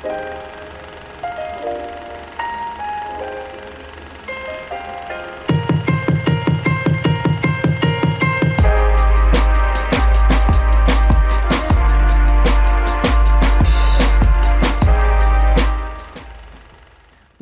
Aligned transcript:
Thank 0.00 0.42
you. 0.42 0.47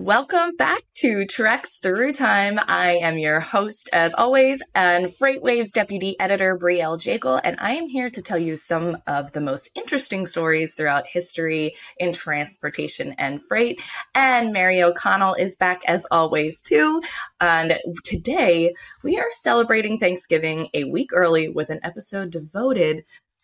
Welcome 0.06 0.54
back 0.54 0.82
to 0.98 1.26
Tracks 1.26 1.78
Through 1.78 2.12
Time. 2.12 2.60
I 2.68 2.92
am 2.98 3.18
your 3.18 3.40
host, 3.40 3.90
as 3.92 4.14
always, 4.14 4.62
and 4.72 5.06
FreightWaves 5.06 5.72
Deputy 5.72 6.14
Editor 6.20 6.56
Brielle 6.56 6.96
Jaekel, 6.96 7.40
and 7.42 7.56
I 7.58 7.72
am 7.72 7.88
here 7.88 8.08
to 8.10 8.22
tell 8.22 8.38
you 8.38 8.54
some 8.54 8.98
of 9.08 9.32
the 9.32 9.40
most 9.40 9.68
interesting 9.74 10.24
stories 10.24 10.74
throughout 10.74 11.08
history 11.12 11.74
in 11.98 12.12
transportation 12.12 13.16
and 13.18 13.42
freight. 13.42 13.82
And 14.14 14.52
Mary 14.52 14.80
O'Connell 14.80 15.34
is 15.34 15.56
back 15.56 15.82
as 15.88 16.06
always, 16.12 16.60
too. 16.60 17.02
And 17.40 17.76
today 18.04 18.74
we 19.02 19.18
are 19.18 19.26
celebrating 19.32 19.98
Thanksgiving 19.98 20.68
a 20.72 20.84
week 20.84 21.10
early 21.14 21.48
with 21.48 21.68
an 21.68 21.80
episode 21.82 22.30
devoted 22.30 23.02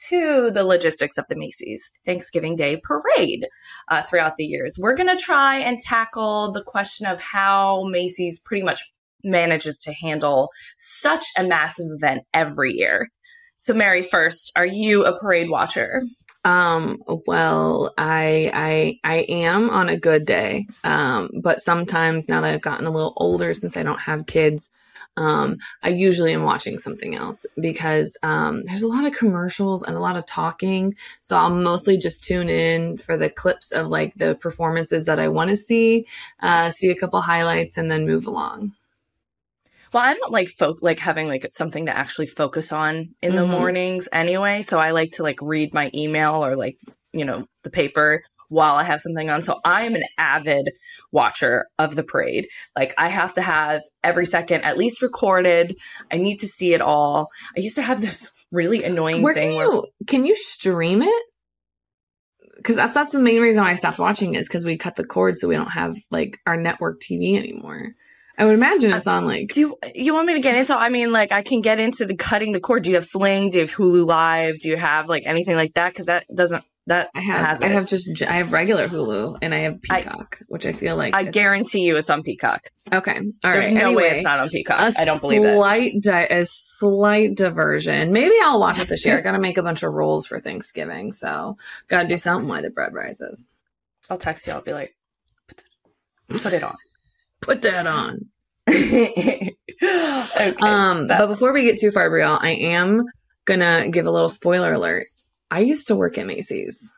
to 0.08 0.50
the 0.50 0.64
logistics 0.64 1.18
of 1.18 1.24
the 1.28 1.36
Macy's 1.36 1.90
Thanksgiving 2.04 2.56
Day 2.56 2.80
parade 2.82 3.46
uh, 3.90 4.02
throughout 4.02 4.36
the 4.36 4.44
years. 4.44 4.76
We're 4.78 4.96
going 4.96 5.14
to 5.14 5.22
try 5.22 5.58
and 5.58 5.80
tackle 5.80 6.52
the 6.52 6.64
question 6.64 7.06
of 7.06 7.20
how 7.20 7.84
Macy's 7.88 8.38
pretty 8.38 8.62
much 8.62 8.82
manages 9.24 9.78
to 9.80 9.92
handle 9.92 10.50
such 10.76 11.24
a 11.36 11.44
massive 11.44 11.86
event 11.90 12.24
every 12.34 12.72
year. 12.72 13.08
So, 13.56 13.74
Mary, 13.74 14.02
first, 14.02 14.50
are 14.56 14.66
you 14.66 15.04
a 15.04 15.16
parade 15.18 15.48
watcher? 15.48 16.02
Um, 16.44 17.02
well, 17.26 17.94
I 17.96 18.50
I 18.52 19.00
I 19.04 19.16
am 19.28 19.70
on 19.70 19.88
a 19.88 19.96
good 19.96 20.24
day. 20.24 20.66
Um, 20.82 21.30
but 21.40 21.60
sometimes 21.60 22.28
now 22.28 22.40
that 22.40 22.52
I've 22.54 22.60
gotten 22.60 22.86
a 22.86 22.90
little 22.90 23.14
older 23.16 23.54
since 23.54 23.76
I 23.76 23.82
don't 23.84 24.00
have 24.00 24.26
kids, 24.26 24.68
um, 25.16 25.58
I 25.82 25.90
usually 25.90 26.32
am 26.32 26.42
watching 26.42 26.78
something 26.78 27.14
else 27.14 27.46
because 27.60 28.16
um, 28.22 28.64
there's 28.64 28.82
a 28.82 28.88
lot 28.88 29.04
of 29.04 29.12
commercials 29.12 29.82
and 29.82 29.96
a 29.96 30.00
lot 30.00 30.16
of 30.16 30.26
talking. 30.26 30.96
So 31.20 31.36
I'll 31.36 31.50
mostly 31.50 31.96
just 31.96 32.24
tune 32.24 32.48
in 32.48 32.98
for 32.98 33.16
the 33.16 33.30
clips 33.30 33.70
of 33.70 33.88
like 33.88 34.14
the 34.16 34.34
performances 34.34 35.04
that 35.04 35.20
I 35.20 35.28
want 35.28 35.50
to 35.50 35.56
see, 35.56 36.06
uh, 36.40 36.70
see 36.70 36.90
a 36.90 36.96
couple 36.96 37.20
highlights, 37.20 37.76
and 37.78 37.90
then 37.90 38.06
move 38.06 38.26
along. 38.26 38.72
Well, 39.92 40.02
I 40.02 40.14
don't 40.14 40.32
like 40.32 40.48
folk 40.48 40.78
like 40.80 40.98
having 40.98 41.28
like 41.28 41.46
something 41.50 41.86
to 41.86 41.96
actually 41.96 42.26
focus 42.26 42.72
on 42.72 43.14
in 43.20 43.34
the 43.34 43.42
mm-hmm. 43.42 43.52
mornings 43.52 44.08
anyway. 44.12 44.62
So 44.62 44.78
I 44.78 44.92
like 44.92 45.12
to 45.12 45.22
like 45.22 45.40
read 45.42 45.74
my 45.74 45.90
email 45.94 46.44
or 46.44 46.56
like 46.56 46.78
you 47.12 47.24
know 47.24 47.44
the 47.62 47.70
paper 47.70 48.22
while 48.48 48.74
I 48.74 48.84
have 48.84 49.00
something 49.00 49.30
on. 49.30 49.42
So 49.42 49.60
I 49.64 49.84
am 49.84 49.94
an 49.94 50.04
avid 50.18 50.70
watcher 51.10 51.66
of 51.78 51.96
the 51.96 52.04
parade. 52.04 52.46
Like 52.76 52.94
I 52.98 53.08
have 53.08 53.34
to 53.34 53.42
have 53.42 53.82
every 54.04 54.26
second 54.26 54.62
at 54.62 54.76
least 54.76 55.02
recorded. 55.02 55.76
I 56.10 56.18
need 56.18 56.38
to 56.40 56.48
see 56.48 56.74
it 56.74 56.82
all. 56.82 57.28
I 57.56 57.60
used 57.60 57.76
to 57.76 57.82
have 57.82 58.00
this 58.02 58.30
really 58.50 58.84
annoying 58.84 59.22
where 59.22 59.34
thing 59.34 59.50
can 59.50 59.56
where 59.56 59.66
you, 59.66 59.86
can 60.06 60.24
you 60.24 60.34
stream 60.34 61.02
it? 61.02 61.22
Because 62.56 62.76
that's, 62.76 62.94
that's 62.94 63.10
the 63.10 63.18
main 63.18 63.40
reason 63.40 63.64
why 63.64 63.70
I 63.70 63.74
stopped 63.74 63.98
watching 63.98 64.34
is 64.34 64.46
because 64.46 64.64
we 64.64 64.76
cut 64.76 64.96
the 64.96 65.04
cord 65.04 65.38
so 65.38 65.48
we 65.48 65.56
don't 65.56 65.72
have 65.72 65.96
like 66.10 66.38
our 66.46 66.56
network 66.56 67.00
TV 67.00 67.36
anymore. 67.36 67.94
I 68.38 68.44
would 68.44 68.54
imagine 68.54 68.92
it's 68.92 69.06
on 69.06 69.26
like. 69.26 69.52
Do 69.52 69.60
you, 69.60 69.78
you 69.94 70.14
want 70.14 70.26
me 70.26 70.34
to 70.34 70.40
get 70.40 70.54
into? 70.54 70.76
I 70.76 70.88
mean, 70.88 71.12
like 71.12 71.32
I 71.32 71.42
can 71.42 71.60
get 71.60 71.78
into 71.78 72.06
the 72.06 72.16
cutting 72.16 72.52
the 72.52 72.60
cord. 72.60 72.82
Do 72.82 72.90
you 72.90 72.96
have 72.96 73.04
Sling? 73.04 73.50
Do 73.50 73.58
you 73.58 73.66
have 73.66 73.74
Hulu 73.74 74.06
Live? 74.06 74.58
Do 74.60 74.68
you 74.68 74.76
have 74.76 75.08
like 75.08 75.24
anything 75.26 75.56
like 75.56 75.74
that? 75.74 75.92
Because 75.92 76.06
that 76.06 76.24
doesn't 76.34 76.64
that 76.86 77.10
I 77.14 77.20
have 77.20 77.62
I 77.62 77.68
have 77.68 77.86
just 77.86 78.22
I 78.22 78.34
have 78.34 78.52
regular 78.52 78.88
Hulu 78.88 79.38
and 79.40 79.54
I 79.54 79.58
have 79.58 79.82
Peacock, 79.82 80.38
I, 80.40 80.44
which 80.48 80.66
I 80.66 80.72
feel 80.72 80.96
like 80.96 81.14
I 81.14 81.24
guarantee 81.24 81.82
you 81.82 81.96
it's 81.96 82.10
on 82.10 82.22
Peacock. 82.22 82.70
Okay, 82.92 83.16
all 83.16 83.52
There's 83.52 83.66
right. 83.66 83.74
no 83.74 83.86
anyway, 83.88 84.02
way 84.02 84.16
it's 84.16 84.24
not 84.24 84.40
on 84.40 84.48
Peacock. 84.48 84.94
I 84.98 85.04
don't 85.04 85.20
believe 85.20 85.44
it. 85.44 85.54
Slight 85.54 86.00
di- 86.00 86.26
a 86.28 86.44
slight 86.44 87.36
diversion. 87.36 88.12
Maybe 88.12 88.34
I'll 88.42 88.58
watch 88.58 88.80
it 88.80 88.88
this 88.88 89.06
year. 89.06 89.18
I 89.18 89.20
got 89.20 89.32
to 89.32 89.38
make 89.38 89.58
a 89.58 89.62
bunch 89.62 89.82
of 89.84 89.92
rolls 89.92 90.26
for 90.26 90.40
Thanksgiving, 90.40 91.12
so 91.12 91.56
got 91.86 92.02
to 92.02 92.08
do 92.08 92.16
something 92.16 92.48
while 92.48 92.62
the 92.62 92.70
bread 92.70 92.92
rises. 92.92 93.46
I'll 94.10 94.18
text 94.18 94.46
you. 94.46 94.52
I'll 94.52 94.62
be 94.62 94.72
like, 94.72 94.96
put 96.28 96.52
it 96.52 96.64
on. 96.64 96.74
Put 97.42 97.62
that 97.62 97.86
on. 97.86 98.26
okay, 98.70 99.54
um, 100.60 101.06
but 101.08 101.26
before 101.26 101.52
we 101.52 101.64
get 101.64 101.78
too 101.78 101.90
far, 101.90 102.08
Brielle, 102.08 102.38
I 102.40 102.52
am 102.52 103.04
gonna 103.44 103.88
give 103.90 104.06
a 104.06 104.10
little 104.10 104.28
spoiler 104.28 104.72
alert. 104.72 105.08
I 105.50 105.60
used 105.60 105.88
to 105.88 105.96
work 105.96 106.16
at 106.16 106.26
Macy's. 106.26 106.94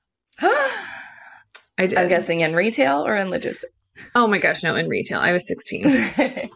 I 0.40 1.86
did. 1.86 1.94
I'm 1.94 2.08
guessing 2.08 2.40
in 2.40 2.54
retail 2.54 3.04
or 3.06 3.16
in 3.16 3.28
logistics. 3.28 3.72
Oh 4.14 4.26
my 4.26 4.38
gosh, 4.38 4.62
no, 4.62 4.76
in 4.76 4.88
retail. 4.88 5.18
I 5.18 5.32
was 5.32 5.46
16. 5.46 5.88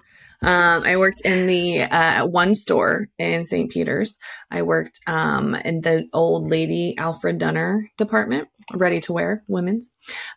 um, 0.43 0.83
I 0.85 0.97
worked 0.97 1.21
in 1.23 1.47
the 1.47 1.83
uh, 1.83 2.27
one 2.27 2.55
store 2.55 3.09
in 3.19 3.45
St. 3.45 3.71
Peter's. 3.71 4.19
I 4.51 4.63
worked 4.63 5.01
um, 5.07 5.55
in 5.55 5.81
the 5.81 6.09
old 6.13 6.49
lady 6.49 6.95
Alfred 6.99 7.39
Dunner 7.39 7.89
department, 7.97 8.49
ready 8.75 9.01
to 9.01 9.13
wear 9.13 9.45
women's. 9.49 9.91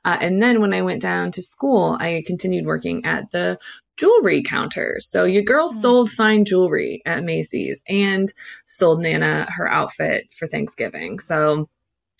Uh, 0.04 0.18
and 0.22 0.42
then 0.42 0.62
when 0.62 0.74
I 0.74 0.82
went 0.82 1.02
down 1.02 1.32
to 1.32 1.42
school, 1.42 1.98
I 2.00 2.24
continued 2.26 2.66
working 2.66 3.06
at 3.06 3.32
the 3.32 3.58
jewelry 3.98 4.44
counter. 4.44 4.98
So 5.00 5.24
your 5.24 5.44
girl 5.44 5.68
mm-hmm. 5.68 5.78
sold 5.78 6.10
fine 6.10 6.46
jewelry 6.46 7.02
at 7.06 7.24
Macy's 7.24 7.82
and 7.88 8.32
sold 8.66 9.02
Nana 9.02 9.48
her 9.56 9.68
outfit 9.68 10.32
for 10.32 10.48
Thanksgiving. 10.48 11.20
So 11.20 11.70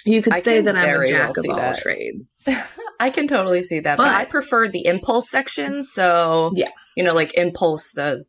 you 0.06 0.22
could 0.22 0.34
I 0.34 0.42
say 0.42 0.62
that 0.62 0.76
I'm 0.76 1.02
a 1.02 1.06
jack 1.06 1.32
well 1.36 1.46
of 1.46 1.50
all 1.52 1.56
that. 1.58 1.78
trades. 1.78 2.48
I 3.00 3.10
can 3.10 3.28
totally 3.28 3.64
see 3.64 3.80
that, 3.80 3.98
but, 3.98 4.06
but, 4.06 4.14
I 4.14 4.26
prefer 4.26 4.68
the 4.68 4.86
impulse 4.86 5.30
section. 5.30 5.84
So 5.84 6.52
yeah, 6.56 6.70
you 6.96 7.04
know, 7.04 7.14
like 7.14 7.34
impulse 7.34 7.92
the 7.92 8.26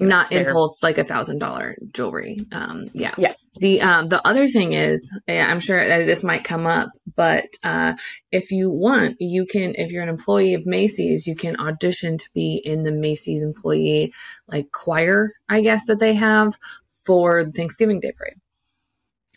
not 0.00 0.32
impulse 0.32 0.82
like 0.82 0.98
a 0.98 1.04
thousand 1.04 1.38
dollar 1.38 1.76
jewelry. 1.92 2.46
Um, 2.50 2.86
yeah, 2.92 3.14
yeah. 3.16 3.32
The 3.56 3.80
um, 3.82 4.08
the 4.08 4.26
other 4.26 4.46
thing 4.46 4.72
is, 4.72 5.10
I'm 5.28 5.60
sure 5.60 5.86
that 5.86 6.06
this 6.06 6.24
might 6.24 6.44
come 6.44 6.66
up, 6.66 6.90
but 7.14 7.46
uh, 7.62 7.94
if 8.30 8.50
you 8.50 8.70
want, 8.70 9.16
you 9.20 9.46
can. 9.46 9.74
If 9.76 9.92
you're 9.92 10.02
an 10.02 10.08
employee 10.08 10.54
of 10.54 10.66
Macy's, 10.66 11.26
you 11.26 11.36
can 11.36 11.56
audition 11.60 12.18
to 12.18 12.28
be 12.34 12.60
in 12.64 12.82
the 12.82 12.92
Macy's 12.92 13.42
employee 13.42 14.12
like 14.48 14.72
choir, 14.72 15.30
I 15.48 15.60
guess 15.60 15.86
that 15.86 16.00
they 16.00 16.14
have 16.14 16.58
for 17.04 17.44
the 17.44 17.52
Thanksgiving 17.52 18.00
Day 18.00 18.12
parade. 18.12 18.41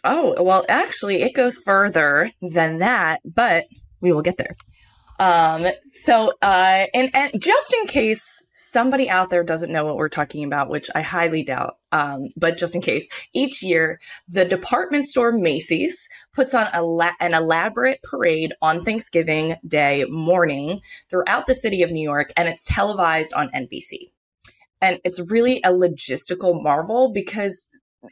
Oh 0.06 0.42
well, 0.42 0.66
actually, 0.70 1.24
it 1.24 1.34
goes 1.34 1.58
further 1.58 2.30
than 2.42 2.78
that, 2.80 3.22
but 3.26 3.66
we 4.02 4.14
will 4.14 4.22
get 4.22 4.38
there. 4.38 4.56
Um, 5.18 5.68
so, 5.88 6.34
uh, 6.42 6.86
and, 6.94 7.10
and 7.16 7.42
just 7.42 7.74
in 7.74 7.88
case 7.88 8.44
somebody 8.54 9.10
out 9.10 9.30
there 9.30 9.44
doesn't 9.44 9.72
know 9.72 9.86
what 9.86 9.96
we're 9.96 10.10
talking 10.10 10.44
about, 10.44 10.70
which 10.70 10.90
I 10.94 11.02
highly 11.02 11.44
doubt, 11.44 11.78
um, 11.92 12.30
but 12.36 12.58
just 12.58 12.76
in 12.76 12.82
case, 12.82 13.08
each 13.34 13.64
year 13.64 14.00
the 14.28 14.46
department 14.46 15.06
store 15.06 15.32
Macy's 15.32 16.10
puts 16.34 16.54
on 16.54 16.68
la- 16.84 17.14
an 17.20 17.34
elaborate 17.34 18.04
parade 18.04 18.54
on 18.62 18.84
Thanksgiving 18.84 19.56
Day 19.66 20.06
morning 20.10 20.82
throughout 21.10 21.46
the 21.46 21.56
city 21.56 21.82
of 21.82 21.92
New 21.92 22.04
York, 22.04 22.32
and 22.36 22.48
it's 22.48 22.66
televised 22.66 23.34
on 23.34 23.50
NBC. 23.56 24.12
And 24.82 25.00
it's 25.04 25.22
really 25.32 25.62
a 25.64 25.72
logistical 25.72 26.62
marvel 26.62 27.12
because 27.14 27.68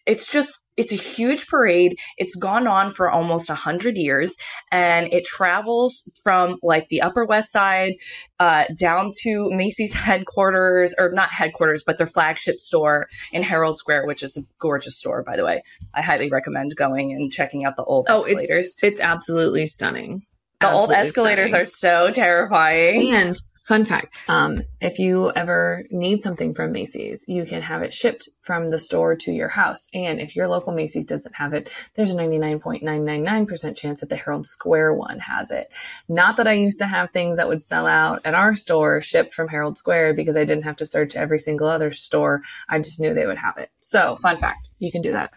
it's 0.06 0.32
just 0.32 0.64
it's 0.76 0.92
a 0.92 0.96
huge 0.96 1.48
parade. 1.48 1.98
It's 2.18 2.36
gone 2.36 2.68
on 2.68 2.92
for 2.92 3.10
almost 3.12 3.50
a 3.50 3.56
hundred 3.56 3.96
years, 3.96 4.36
and 4.72 5.12
it 5.14 5.26
travels 5.26 6.04
from 6.24 6.58
like 6.64 6.90
the 6.90 7.02
Upper 7.02 7.26
West 7.26 7.52
Side 7.52 7.94
uh, 8.40 8.66
down 8.80 9.12
to 9.22 9.50
Macy's 9.52 9.94
headquarters, 10.08 10.96
or 10.98 11.12
not 11.12 11.30
headquarters, 11.32 11.84
but 11.86 11.98
their 11.98 12.08
flagship 12.08 12.60
store 12.60 13.08
in 13.32 13.44
Herald 13.44 13.78
Square, 13.78 14.08
which 14.08 14.24
is 14.24 14.38
a 14.38 14.42
gorgeous 14.60 14.98
store, 14.98 15.24
by 15.24 15.38
the 15.38 15.46
way. 15.46 15.62
I 15.94 16.02
highly 16.02 16.30
recommend 16.30 16.76
going 16.76 17.12
and 17.12 17.32
checking 17.32 17.66
out 17.66 17.76
the 17.76 17.84
old 17.84 18.08
oh, 18.10 18.24
escalators. 18.24 18.68
It's, 18.68 18.84
it's 18.84 19.00
absolutely 19.00 19.66
stunning. 19.66 20.24
The 20.60 20.68
absolutely 20.68 20.96
old 20.96 21.06
escalators 21.06 21.50
stunning. 21.52 21.66
are 21.66 21.70
so 21.70 22.12
terrifying. 22.12 23.14
And 23.14 23.36
Fun 23.64 23.86
fact 23.86 24.22
um, 24.28 24.62
if 24.82 25.00
you 25.00 25.32
ever 25.38 25.86
need 25.90 26.22
something 26.22 26.54
from 26.54 26.74
Macy's, 26.74 27.24
you 27.30 27.46
can 27.46 27.62
have 27.62 27.82
it 27.82 27.94
shipped 27.94 28.28
from 28.42 28.68
the 28.68 28.78
store 28.78 29.16
to 29.16 29.32
your 29.32 29.48
house. 29.48 29.88
And 29.94 30.20
if 30.20 30.36
your 30.36 30.48
local 30.48 30.74
Macy's 30.74 31.06
doesn't 31.06 31.36
have 31.36 31.54
it, 31.54 31.72
there's 31.96 32.12
a 32.12 32.18
99.999% 32.18 33.78
chance 33.78 34.02
that 34.02 34.10
the 34.10 34.18
Herald 34.18 34.46
Square 34.46 34.96
one 34.96 35.20
has 35.20 35.50
it. 35.50 35.72
Not 36.10 36.36
that 36.38 36.48
I 36.48 36.54
used 36.54 36.80
to 36.80 36.86
have 36.88 37.12
things 37.12 37.38
that 37.38 37.48
would 37.48 37.62
sell 37.62 37.88
out 37.88 38.20
at 38.26 38.34
our 38.34 38.54
store 38.54 39.00
shipped 39.00 39.34
from 39.34 39.48
Herald 39.48 39.78
Square 39.78 40.16
because 40.16 40.36
I 40.36 40.44
didn't 40.44 40.66
have 40.66 40.78
to 40.78 40.86
search 40.86 41.16
every 41.16 41.40
single 41.40 41.68
other 41.68 41.92
store. 41.92 42.42
I 42.68 42.80
just 42.80 43.00
knew 43.00 43.14
they 43.14 43.26
would 43.26 43.38
have 43.38 43.58
it. 43.58 43.70
So, 43.80 44.18
fun 44.18 44.40
fact 44.40 44.70
you 44.80 44.92
can 44.92 45.02
do 45.02 45.14
that. 45.14 45.32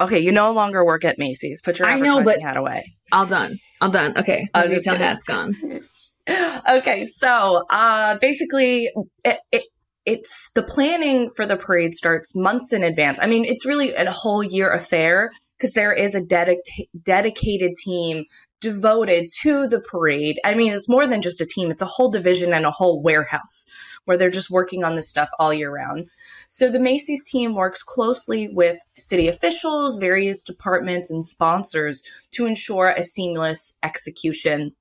Okay, 0.00 0.18
you 0.18 0.32
no 0.32 0.50
longer 0.50 0.84
work 0.84 1.04
at 1.04 1.18
Macy's. 1.18 1.60
Put 1.60 1.78
your 1.78 1.88
I 1.88 2.00
know, 2.00 2.22
but 2.22 2.40
hat 2.40 2.56
away. 2.56 2.94
All 3.12 3.26
done. 3.26 3.58
All 3.80 3.90
done. 3.90 4.16
Okay, 4.16 4.48
the 4.52 4.68
retail 4.68 4.96
hat's 4.96 5.22
gone. 5.22 5.54
okay, 6.28 7.04
so 7.04 7.64
uh, 7.70 8.18
basically, 8.20 8.90
it, 9.24 9.38
it, 9.50 9.64
it's 10.06 10.50
the 10.54 10.62
planning 10.62 11.30
for 11.30 11.46
the 11.46 11.56
parade 11.56 11.94
starts 11.94 12.34
months 12.34 12.72
in 12.72 12.82
advance. 12.82 13.18
I 13.20 13.26
mean, 13.26 13.44
it's 13.44 13.66
really 13.66 13.92
a 13.92 14.10
whole 14.10 14.42
year 14.42 14.70
affair 14.70 15.30
because 15.56 15.74
there 15.74 15.92
is 15.92 16.14
a 16.14 16.20
dedic- 16.20 16.88
dedicated 17.04 17.76
team 17.76 18.24
devoted 18.60 19.28
to 19.42 19.66
the 19.66 19.80
parade. 19.80 20.40
I 20.44 20.54
mean, 20.54 20.72
it's 20.72 20.88
more 20.88 21.06
than 21.06 21.22
just 21.22 21.40
a 21.40 21.46
team, 21.46 21.70
it's 21.70 21.82
a 21.82 21.86
whole 21.86 22.10
division 22.10 22.52
and 22.52 22.64
a 22.64 22.70
whole 22.70 23.02
warehouse 23.02 23.66
where 24.04 24.16
they're 24.16 24.30
just 24.30 24.50
working 24.50 24.84
on 24.84 24.96
this 24.96 25.08
stuff 25.08 25.28
all 25.38 25.52
year 25.52 25.70
round. 25.70 26.08
So 26.48 26.70
the 26.70 26.78
Macy's 26.78 27.24
team 27.24 27.54
works 27.54 27.82
closely 27.82 28.48
with 28.48 28.78
city 28.96 29.28
officials, 29.28 29.98
various 29.98 30.44
departments, 30.44 31.10
and 31.10 31.26
sponsors 31.26 32.02
to 32.32 32.46
ensure 32.46 32.90
a 32.90 33.02
seamless 33.02 33.76
execution 33.82 34.72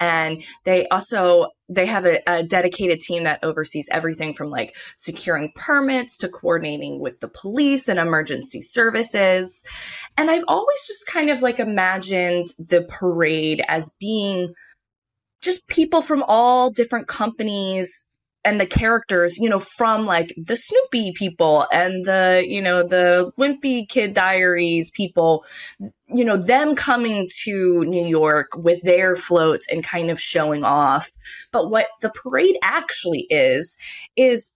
and 0.00 0.44
they 0.64 0.86
also 0.88 1.48
they 1.68 1.86
have 1.86 2.06
a, 2.06 2.20
a, 2.26 2.42
dedicated 2.42 3.00
team 3.00 3.24
that 3.24 3.42
oversees 3.42 3.88
everything 3.90 4.34
from 4.34 4.50
like 4.50 4.76
securing 4.96 5.50
permits 5.56 6.16
to 6.18 6.28
coordinating 6.28 7.00
with 7.00 7.18
the 7.20 7.28
police 7.28 7.88
and 7.88 7.98
emergency 7.98 8.60
services. 8.60 9.64
And 10.16 10.30
i've 10.30 10.44
always 10.48 10.86
just 10.86 11.06
kind 11.06 11.30
of 11.30 11.42
like 11.42 11.58
imagined 11.58 12.48
the 12.58 12.86
parade 12.88 13.62
as 13.68 13.90
being 13.98 14.52
just 15.40 15.66
people 15.68 16.02
from 16.02 16.22
all 16.26 16.70
different 16.70 17.08
companies 17.08 18.04
and 18.46 18.60
the 18.60 18.66
characters, 18.66 19.36
you 19.38 19.48
know, 19.48 19.58
from 19.58 20.06
like 20.06 20.32
the 20.36 20.56
Snoopy 20.56 21.12
people 21.16 21.66
and 21.72 22.04
the, 22.04 22.44
you 22.46 22.62
know, 22.62 22.84
the 22.84 23.32
Wimpy 23.36 23.88
Kid 23.88 24.14
Diaries 24.14 24.92
people, 24.92 25.44
you 26.06 26.24
know, 26.24 26.36
them 26.36 26.76
coming 26.76 27.28
to 27.42 27.84
New 27.84 28.06
York 28.06 28.46
with 28.54 28.80
their 28.82 29.16
floats 29.16 29.66
and 29.68 29.82
kind 29.82 30.10
of 30.10 30.20
showing 30.20 30.62
off. 30.62 31.10
But 31.50 31.70
what 31.70 31.88
the 32.02 32.10
parade 32.10 32.56
actually 32.62 33.26
is, 33.30 33.76
is 34.14 34.52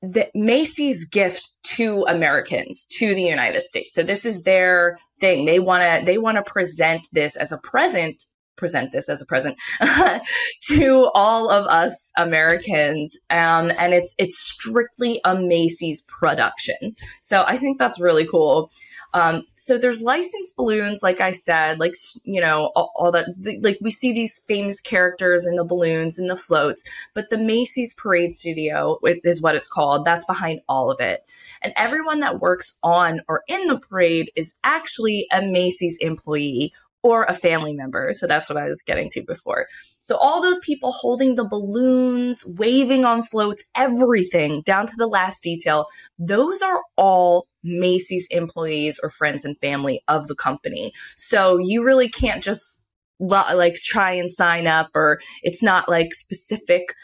the 0.00 0.30
Macy's 0.32 1.04
gift 1.04 1.50
to 1.74 2.04
Americans, 2.06 2.86
to 2.98 3.16
the 3.16 3.24
United 3.24 3.64
States. 3.64 3.96
So 3.96 4.04
this 4.04 4.24
is 4.24 4.44
their 4.44 4.96
thing. 5.20 5.44
They 5.44 5.58
want 5.58 5.82
to, 5.82 6.06
they 6.06 6.18
want 6.18 6.36
to 6.36 6.48
present 6.48 7.08
this 7.10 7.34
as 7.34 7.50
a 7.50 7.58
present 7.58 8.26
present 8.60 8.92
this 8.92 9.08
as 9.08 9.20
a 9.20 9.26
present 9.26 9.58
to 10.68 11.10
all 11.14 11.50
of 11.50 11.66
us 11.66 12.12
Americans. 12.16 13.18
Um, 13.30 13.72
and 13.76 13.92
it's 13.92 14.14
it's 14.18 14.38
strictly 14.38 15.20
a 15.24 15.36
Macy's 15.36 16.02
production. 16.02 16.94
So 17.22 17.42
I 17.44 17.56
think 17.56 17.78
that's 17.78 17.98
really 17.98 18.26
cool. 18.26 18.70
Um, 19.12 19.44
so 19.56 19.76
there's 19.76 20.02
licensed 20.02 20.56
balloons, 20.56 21.02
like 21.02 21.20
I 21.20 21.32
said, 21.32 21.80
like 21.80 21.94
you 22.22 22.40
know 22.40 22.70
all, 22.76 22.92
all 22.94 23.12
that. 23.12 23.26
The, 23.36 23.58
like 23.60 23.78
we 23.80 23.90
see 23.90 24.12
these 24.12 24.38
famous 24.46 24.80
characters 24.80 25.46
in 25.46 25.56
the 25.56 25.64
balloons 25.64 26.18
and 26.18 26.30
the 26.30 26.36
floats, 26.36 26.84
but 27.12 27.28
the 27.30 27.38
Macy's 27.38 27.92
Parade 27.94 28.34
Studio 28.34 29.00
is 29.24 29.42
what 29.42 29.56
it's 29.56 29.66
called. 29.66 30.04
That's 30.04 30.24
behind 30.24 30.60
all 30.68 30.92
of 30.92 31.00
it, 31.00 31.24
and 31.60 31.72
everyone 31.76 32.20
that 32.20 32.40
works 32.40 32.74
on 32.84 33.22
or 33.28 33.42
in 33.48 33.66
the 33.66 33.80
parade 33.80 34.30
is 34.36 34.54
actually 34.62 35.26
a 35.32 35.42
Macy's 35.42 35.96
employee 36.00 36.72
or 37.02 37.24
a 37.24 37.34
family 37.34 37.72
member. 37.72 38.12
So 38.12 38.26
that's 38.26 38.48
what 38.48 38.58
I 38.58 38.66
was 38.66 38.82
getting 38.82 39.08
to 39.10 39.22
before. 39.22 39.66
So 40.00 40.16
all 40.16 40.42
those 40.42 40.58
people 40.58 40.92
holding 40.92 41.34
the 41.34 41.48
balloons, 41.48 42.44
waving 42.46 43.04
on 43.04 43.22
floats, 43.22 43.64
everything 43.74 44.62
down 44.66 44.86
to 44.86 44.94
the 44.96 45.06
last 45.06 45.42
detail, 45.42 45.86
those 46.18 46.62
are 46.62 46.80
all 46.96 47.46
Macy's 47.62 48.26
employees 48.30 48.98
or 49.02 49.10
friends 49.10 49.44
and 49.44 49.58
family 49.58 50.02
of 50.08 50.28
the 50.28 50.34
company. 50.34 50.92
So 51.16 51.58
you 51.58 51.84
really 51.84 52.08
can't 52.08 52.42
just 52.42 52.78
like 53.20 53.74
try 53.74 54.12
and 54.12 54.32
sign 54.32 54.66
up 54.66 54.88
or 54.94 55.20
it's 55.42 55.62
not 55.62 55.88
like 55.88 56.14
specific 56.14 56.94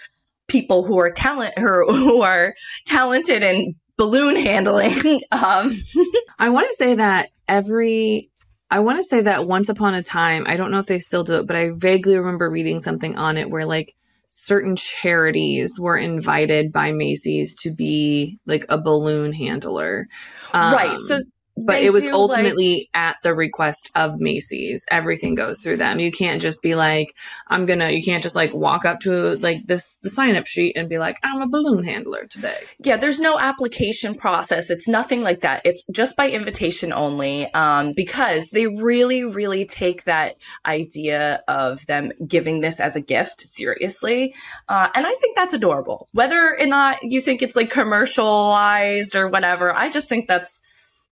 people 0.49 0.85
who 0.85 0.99
are 0.99 1.11
talent 1.11 1.59
who, 1.59 1.93
who 1.93 2.23
are 2.23 2.55
talented 2.87 3.43
in 3.43 3.75
balloon 3.97 4.37
handling. 4.37 5.23
Um. 5.33 5.77
I 6.39 6.51
want 6.51 6.69
to 6.71 6.77
say 6.77 6.95
that 6.95 7.31
every 7.49 8.31
I 8.71 8.81
want 8.81 8.99
to 8.99 9.03
say 9.03 9.21
that 9.23 9.47
once 9.47 9.69
upon 9.69 9.95
a 9.95 10.03
time, 10.03 10.45
I 10.47 10.57
don't 10.57 10.71
know 10.71 10.79
if 10.79 10.87
they 10.87 10.99
still 10.99 11.25
do 11.25 11.37
it, 11.37 11.47
but 11.47 11.57
I 11.57 11.71
vaguely 11.71 12.19
remember 12.19 12.51
reading 12.51 12.81
something 12.81 13.17
on 13.17 13.37
it 13.37 13.51
where 13.51 13.65
like 13.65 13.95
certain 14.29 14.77
charities 14.77 15.79
were 15.79 15.97
invited 15.97 16.73
by 16.73 16.93
Macy's 16.93 17.55
to 17.63 17.71
be 17.71 18.39
like 18.45 18.67
a 18.69 18.79
balloon 18.79 19.33
handler. 19.33 20.09
Um, 20.53 20.75
right. 20.75 20.99
So 21.01 21.23
but 21.57 21.83
it 21.83 21.93
was 21.93 22.07
ultimately 22.07 22.89
like, 22.95 23.03
at 23.03 23.17
the 23.23 23.35
request 23.35 23.91
of 23.95 24.19
Macy's. 24.19 24.85
Everything 24.91 25.35
goes 25.35 25.61
through 25.61 25.79
them. 25.79 25.99
You 25.99 26.13
can't 26.13 26.41
just 26.41 26.63
be 26.63 26.75
like, 26.75 27.15
I'm 27.49 27.65
gonna, 27.65 27.91
you 27.91 28.03
can't 28.03 28.23
just 28.23 28.37
like 28.37 28.53
walk 28.55 28.85
up 28.85 29.01
to 29.01 29.37
like 29.37 29.67
this, 29.67 29.97
the 30.03 30.11
sign 30.11 30.37
up 30.37 30.47
sheet 30.47 30.77
and 30.77 30.89
be 30.89 30.99
like, 30.99 31.19
I'm 31.25 31.43
a 31.43 31.49
balloon 31.49 31.85
handler 31.85 32.25
today. 32.25 32.65
Yeah, 32.79 32.97
there's 32.97 33.21
no 33.21 33.39
application 33.39 34.15
process. 34.15 34.71
It's 34.71 34.89
nothing 34.89 35.23
like 35.23 35.41
that. 35.41 35.63
It's 35.65 35.85
just 35.91 36.17
by 36.17 36.29
invitation 36.29 36.93
only 36.93 37.53
um, 37.55 37.93
because 37.97 38.51
they 38.51 38.67
really, 38.67 39.25
really 39.25 39.65
take 39.65 40.05
that 40.05 40.37
idea 40.67 41.43
of 41.49 41.85
them 41.87 42.13
giving 42.27 42.61
this 42.61 42.81
as 42.81 42.97
a 42.97 43.01
gift 43.01 43.47
seriously. 43.47 44.35
Uh, 44.69 44.89
and 44.95 45.07
I 45.07 45.15
think 45.15 45.37
that's 45.37 45.55
adorable. 45.55 46.09
Whether 46.13 46.57
or 46.59 46.67
not 46.67 46.99
you 47.03 47.21
think 47.21 47.43
it's 47.43 47.57
like 47.57 47.71
commercialized 47.71 49.15
or 49.15 49.29
whatever, 49.29 49.75
I 49.75 49.89
just 49.89 50.09
think 50.09 50.29
that's 50.29 50.61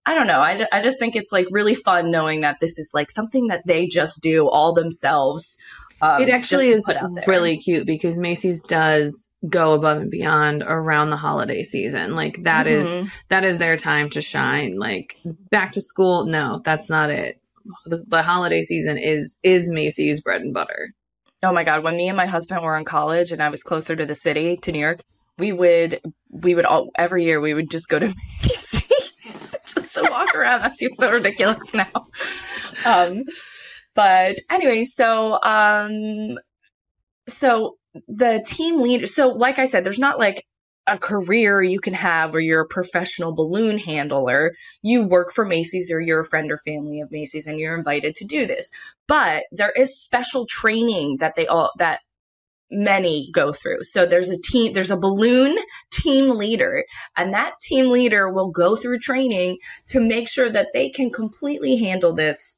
I 0.06 0.16
don't 0.16 0.28
know. 0.28 0.40
I, 0.40 0.66
I 0.72 0.82
just 0.82 1.00
think 1.00 1.16
it's 1.16 1.32
like 1.32 1.48
really 1.52 1.76
fun 1.76 2.10
knowing 2.10 2.42
that 2.42 2.58
this 2.60 2.78
is 2.80 2.90
like 2.94 3.12
something 3.12 3.48
that 3.48 3.62
they 3.66 3.88
just 3.88 4.22
do 4.22 4.48
all 4.48 4.74
themselves. 4.74 5.58
Um, 6.02 6.22
it 6.22 6.30
actually 6.30 6.70
is 6.70 6.90
really 7.28 7.58
cute 7.58 7.86
because 7.86 8.18
Macy's 8.18 8.62
does 8.62 9.30
go 9.48 9.74
above 9.74 9.98
and 9.98 10.12
beyond 10.12 10.64
around 10.66 11.10
the 11.10 11.18
holiday 11.18 11.62
season. 11.62 12.16
Like 12.16 12.44
that 12.44 12.66
mm-hmm. 12.66 13.06
is 13.06 13.12
that 13.28 13.44
is 13.44 13.58
their 13.58 13.76
time 13.76 14.10
to 14.12 14.22
shine. 14.22 14.78
Like 14.80 15.18
back 15.52 15.74
to 15.74 15.82
school, 15.82 16.26
no, 16.26 16.62
that's 16.64 16.90
not 16.90 17.10
it. 17.10 17.42
The, 17.86 18.04
the 18.08 18.22
holiday 18.22 18.62
season 18.62 18.98
is 18.98 19.36
is 19.44 19.70
Macy's 19.70 20.22
bread 20.22 20.42
and 20.42 20.54
butter. 20.54 20.94
Oh 21.44 21.54
my 21.54 21.64
god, 21.64 21.84
when 21.84 21.98
me 21.98 22.08
and 22.08 22.18
my 22.18 22.26
husband 22.26 22.64
were 22.64 22.78
in 22.78 22.86
college 22.86 23.32
and 23.32 23.44
I 23.44 23.50
was 23.50 23.64
closer 23.64 23.96
to 23.96 24.06
the 24.06 24.16
city, 24.16 24.58
to 24.58 24.72
New 24.72 24.80
York, 24.80 25.02
we 25.38 25.52
would 25.52 26.02
we 26.32 26.56
would 26.56 26.66
all 26.66 26.90
every 26.98 27.26
year 27.26 27.42
we 27.42 27.54
would 27.54 27.70
just 27.70 27.90
go 27.90 28.00
to 28.00 28.08
Macy's 28.42 28.89
walk 30.12 30.36
around. 30.36 30.62
That 30.62 30.76
seems 30.76 30.98
so 30.98 31.12
ridiculous 31.12 31.74
now. 31.74 32.08
Um, 32.86 33.24
but 33.96 34.38
anyway, 34.50 34.84
so 34.84 35.42
um, 35.42 36.38
so 37.28 37.78
the 38.08 38.44
team 38.46 38.82
leader. 38.82 39.08
So 39.08 39.30
like 39.30 39.60
I 39.60 39.66
said, 39.66 39.84
there's 39.84 40.00
not 40.00 40.20
like 40.20 40.44
a 40.88 40.98
career 40.98 41.62
you 41.62 41.80
can 41.80 41.94
have 41.94 42.34
where 42.34 42.42
you're 42.42 42.62
a 42.62 42.68
professional 42.68 43.34
balloon 43.34 43.78
handler. 43.78 44.54
You 44.82 45.04
work 45.04 45.32
for 45.32 45.46
Macy's 45.46 45.92
or 45.92 46.02
you're 46.02 46.22
a 46.22 46.26
friend 46.26 46.52
or 46.52 46.58
family 46.58 47.00
of 47.00 47.12
Macy's 47.12 47.46
and 47.46 47.60
you're 47.60 47.78
invited 47.78 48.16
to 48.16 48.26
do 48.26 48.46
this. 48.46 48.70
But 49.08 49.44
there 49.52 49.72
is 49.72 50.02
special 50.02 50.46
training 50.48 51.18
that 51.18 51.36
they 51.36 51.48
all 51.48 51.72
that 51.78 52.02
many 52.72 53.30
go 53.34 53.52
through. 53.54 53.84
So 53.84 54.06
there's 54.06 54.30
a 54.30 54.40
team, 54.40 54.74
there's 54.74 54.92
a 54.92 54.98
balloon 54.98 55.58
team 55.92 56.38
leader, 56.38 56.86
and 57.18 57.34
that 57.34 57.54
team 57.62 57.90
leader 57.90 58.32
will 58.32 58.52
go 58.52 58.76
through 58.76 59.00
training 59.00 59.58
to 59.88 60.00
make 60.00 60.28
sure 60.28 60.50
that 60.50 60.70
they 60.74 60.90
can 60.90 61.10
completely 61.12 61.78
handle 61.78 62.14
this 62.14 62.56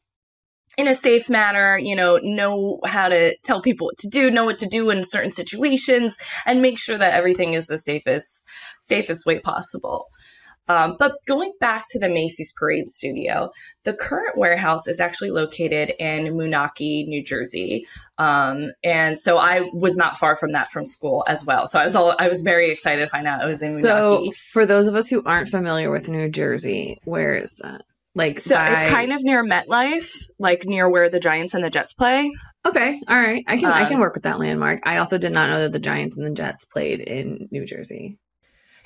in 0.77 0.87
a 0.87 0.95
safe 0.95 1.29
manner, 1.29 1.77
you 1.77 1.95
know, 1.95 2.17
know 2.23 2.79
how 2.85 3.09
to 3.09 3.35
tell 3.43 3.61
people 3.61 3.87
what 3.87 3.97
to 3.97 4.07
do, 4.07 4.31
know 4.31 4.45
what 4.45 4.59
to 4.59 4.67
do 4.67 4.89
in 4.89 5.03
certain 5.03 5.31
situations, 5.31 6.17
and 6.45 6.61
make 6.61 6.79
sure 6.79 6.97
that 6.97 7.13
everything 7.13 7.53
is 7.53 7.67
the 7.67 7.77
safest, 7.77 8.45
safest 8.79 9.25
way 9.25 9.39
possible. 9.39 10.07
Um, 10.71 10.95
but 10.97 11.17
going 11.27 11.51
back 11.59 11.85
to 11.89 11.99
the 11.99 12.07
Macy's 12.07 12.53
Parade 12.53 12.89
Studio, 12.89 13.51
the 13.83 13.93
current 13.93 14.37
warehouse 14.37 14.87
is 14.87 15.01
actually 15.01 15.31
located 15.31 15.91
in 15.99 16.33
Moonachie, 16.33 17.07
New 17.07 17.21
Jersey, 17.21 17.85
um, 18.17 18.71
and 18.81 19.19
so 19.19 19.37
I 19.37 19.69
was 19.73 19.97
not 19.97 20.17
far 20.17 20.37
from 20.37 20.53
that 20.53 20.71
from 20.71 20.85
school 20.85 21.25
as 21.27 21.43
well. 21.43 21.67
So 21.67 21.77
I 21.77 21.83
was 21.83 21.95
all 21.95 22.15
I 22.17 22.29
was 22.29 22.39
very 22.41 22.71
excited 22.71 23.01
to 23.01 23.09
find 23.09 23.27
out 23.27 23.43
it 23.43 23.47
was 23.47 23.61
in 23.61 23.79
Moonachie. 23.79 23.81
So 23.81 24.31
for 24.53 24.65
those 24.65 24.87
of 24.87 24.95
us 24.95 25.09
who 25.09 25.21
aren't 25.25 25.49
familiar 25.49 25.91
with 25.91 26.07
New 26.07 26.29
Jersey, 26.29 26.99
where 27.03 27.35
is 27.35 27.55
that? 27.55 27.81
Like 28.15 28.39
so, 28.39 28.55
by... 28.55 28.83
it's 28.83 28.91
kind 28.91 29.11
of 29.11 29.23
near 29.23 29.43
MetLife, 29.43 30.29
like 30.39 30.65
near 30.65 30.89
where 30.89 31.09
the 31.09 31.19
Giants 31.19 31.53
and 31.53 31.63
the 31.63 31.69
Jets 31.69 31.93
play. 31.93 32.31
Okay, 32.65 33.01
all 33.09 33.19
right, 33.19 33.43
I 33.45 33.57
can 33.57 33.65
um, 33.65 33.73
I 33.73 33.85
can 33.85 33.95
um, 33.95 34.01
work 34.01 34.13
with 34.13 34.23
that 34.23 34.39
landmark. 34.39 34.81
I 34.83 34.97
also 34.97 35.17
did 35.17 35.33
not 35.33 35.49
know 35.49 35.59
that 35.59 35.73
the 35.73 35.79
Giants 35.79 36.17
and 36.17 36.25
the 36.25 36.31
Jets 36.31 36.63
played 36.63 37.01
in 37.01 37.49
New 37.51 37.65
Jersey. 37.65 38.19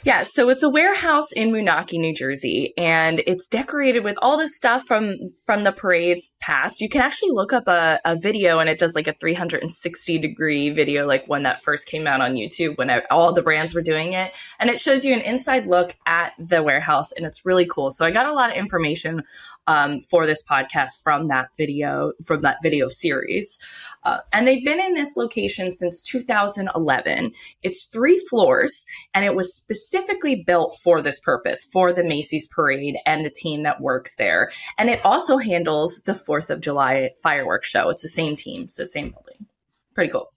Yeah, 0.06 0.22
so 0.22 0.50
it's 0.50 0.62
a 0.62 0.70
warehouse 0.70 1.32
in 1.32 1.52
Moonachie, 1.52 2.00
New 2.00 2.14
Jersey, 2.14 2.76
and 2.78 3.24
it's 3.26 3.48
decorated 3.48 4.04
with 4.04 4.20
all 4.22 4.38
this 4.38 4.56
stuff 4.56 4.86
from 4.86 5.16
from 5.48 5.64
the 5.64 5.72
parade's 5.72 6.30
past. 6.40 6.80
You 6.80 6.90
can 6.90 7.02
actually 7.02 7.32
look 7.32 7.52
up 7.52 7.68
a, 7.68 8.00
a 8.06 8.16
video, 8.16 8.60
and 8.60 8.70
it 8.70 8.78
does 8.78 8.94
like 8.94 9.08
a 9.08 9.14
360 9.14 10.20
degree 10.20 10.70
video, 10.70 11.08
like 11.08 11.26
when 11.26 11.42
that 11.42 11.64
first 11.64 11.88
came 11.88 12.06
out 12.06 12.22
on 12.22 12.36
YouTube, 12.36 12.78
when 12.78 12.92
all 13.10 13.34
the 13.34 13.42
brands 13.42 13.74
were 13.74 13.82
doing 13.82 14.14
it, 14.14 14.32
and 14.60 14.70
it 14.70 14.80
shows 14.80 15.04
you 15.04 15.12
an 15.12 15.22
inside 15.22 15.66
look 15.66 15.96
at 16.06 16.34
the 16.38 16.62
warehouse, 16.62 17.12
and 17.12 17.26
it's 17.26 17.44
really 17.44 17.66
cool. 17.66 17.90
So 17.90 18.06
I 18.06 18.12
got 18.12 18.28
a 18.28 18.34
lot 18.34 18.52
of 18.52 18.58
information 18.58 19.24
um, 19.68 20.00
for 20.02 20.26
this 20.26 20.44
podcast 20.44 21.02
from 21.04 21.28
that 21.28 21.50
video, 21.58 22.14
from 22.24 22.42
that 22.42 22.58
video 22.62 22.88
series. 22.88 23.58
Uh, 24.04 24.20
and 24.34 24.48
they've 24.48 24.66
been 24.66 24.80
in 24.80 24.94
this 24.94 25.16
location 25.16 25.72
since 25.72 26.02
2011. 26.02 27.32
It's 27.64 27.86
three 27.86 28.20
floors 28.30 28.86
and 29.14 29.26
it 29.26 29.36
was 29.36 29.56
specifically 29.56 30.44
built 30.46 30.78
for 30.84 31.02
this 31.02 31.20
purpose, 31.20 31.64
for 31.64 31.94
the 31.94 32.04
Macy's 32.04 32.48
parade 32.48 32.98
and 33.06 33.26
the 33.26 33.32
team 33.32 33.64
that 33.64 33.82
works 33.82 34.16
there. 34.16 34.52
And 34.78 34.90
it 34.90 35.04
also 35.06 35.38
handles 35.38 36.02
the 36.06 36.14
4th 36.14 36.50
of 36.50 36.62
July 36.62 37.10
fireworks 37.22 37.70
show. 37.70 37.90
It's 37.90 38.02
the 38.02 38.10
same 38.10 38.36
team, 38.36 38.70
so 38.70 38.84
same 38.84 39.10
building. 39.10 39.48
Pretty 39.94 40.12
cool. 40.12 40.35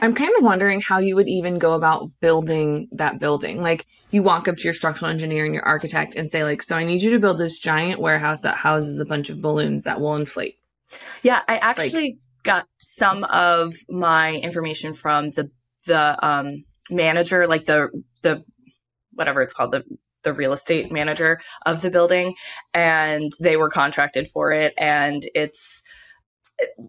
I'm 0.00 0.14
kind 0.14 0.32
of 0.36 0.44
wondering 0.44 0.80
how 0.80 0.98
you 0.98 1.16
would 1.16 1.28
even 1.28 1.58
go 1.58 1.74
about 1.74 2.10
building 2.20 2.88
that 2.92 3.18
building. 3.18 3.62
Like 3.62 3.86
you 4.10 4.22
walk 4.22 4.48
up 4.48 4.56
to 4.56 4.64
your 4.64 4.72
structural 4.72 5.10
engineer 5.10 5.44
and 5.44 5.54
your 5.54 5.64
architect 5.64 6.14
and 6.14 6.30
say 6.30 6.44
like, 6.44 6.62
"So 6.62 6.76
I 6.76 6.84
need 6.84 7.02
you 7.02 7.10
to 7.10 7.18
build 7.18 7.38
this 7.38 7.58
giant 7.58 8.00
warehouse 8.00 8.42
that 8.42 8.56
houses 8.56 9.00
a 9.00 9.06
bunch 9.06 9.30
of 9.30 9.40
balloons 9.40 9.84
that 9.84 10.00
will 10.00 10.16
inflate." 10.16 10.56
Yeah, 11.22 11.42
I 11.48 11.58
actually 11.58 12.02
like, 12.02 12.18
got 12.42 12.66
some 12.78 13.24
of 13.24 13.74
my 13.88 14.34
information 14.34 14.94
from 14.94 15.30
the 15.30 15.50
the 15.86 16.26
um 16.26 16.64
manager, 16.90 17.46
like 17.46 17.64
the 17.64 17.88
the 18.22 18.44
whatever 19.12 19.42
it's 19.42 19.52
called, 19.52 19.72
the 19.72 19.84
the 20.26 20.34
real 20.34 20.52
estate 20.52 20.90
manager 20.90 21.40
of 21.64 21.82
the 21.82 21.90
building 21.90 22.34
and 22.74 23.30
they 23.40 23.56
were 23.56 23.70
contracted 23.70 24.28
for 24.28 24.50
it 24.50 24.74
and 24.76 25.22
it's 25.34 25.84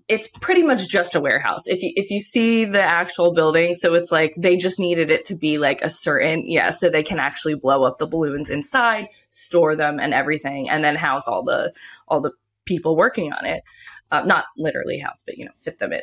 it's 0.08 0.28
pretty 0.40 0.64
much 0.64 0.88
just 0.88 1.16
a 1.16 1.20
warehouse. 1.20 1.68
If 1.68 1.84
you 1.84 1.92
if 1.96 2.10
you 2.10 2.20
see 2.20 2.66
the 2.66 2.82
actual 2.82 3.34
building, 3.34 3.76
so 3.76 3.94
it's 3.94 4.12
like 4.12 4.34
they 4.38 4.56
just 4.56 4.80
needed 4.80 5.12
it 5.12 5.26
to 5.26 5.36
be 5.36 5.58
like 5.58 5.82
a 5.82 5.90
certain 5.90 6.50
yeah, 6.50 6.70
so 6.70 6.90
they 6.90 7.04
can 7.04 7.20
actually 7.20 7.56
blow 7.56 7.84
up 7.84 7.98
the 7.98 8.08
balloons 8.08 8.50
inside, 8.50 9.08
store 9.30 9.76
them 9.76 10.00
and 10.00 10.14
everything, 10.14 10.70
and 10.70 10.84
then 10.84 10.96
house 10.96 11.28
all 11.28 11.44
the 11.44 11.74
all 12.08 12.22
the 12.22 12.32
people 12.66 12.96
working 12.96 13.34
on 13.34 13.46
it. 13.46 13.64
Uh, 14.10 14.22
not 14.22 14.46
literally 14.58 15.00
house, 15.00 15.22
but 15.26 15.38
you 15.38 15.44
know, 15.44 15.52
fit 15.58 15.80
them 15.80 15.92
in. 15.92 16.02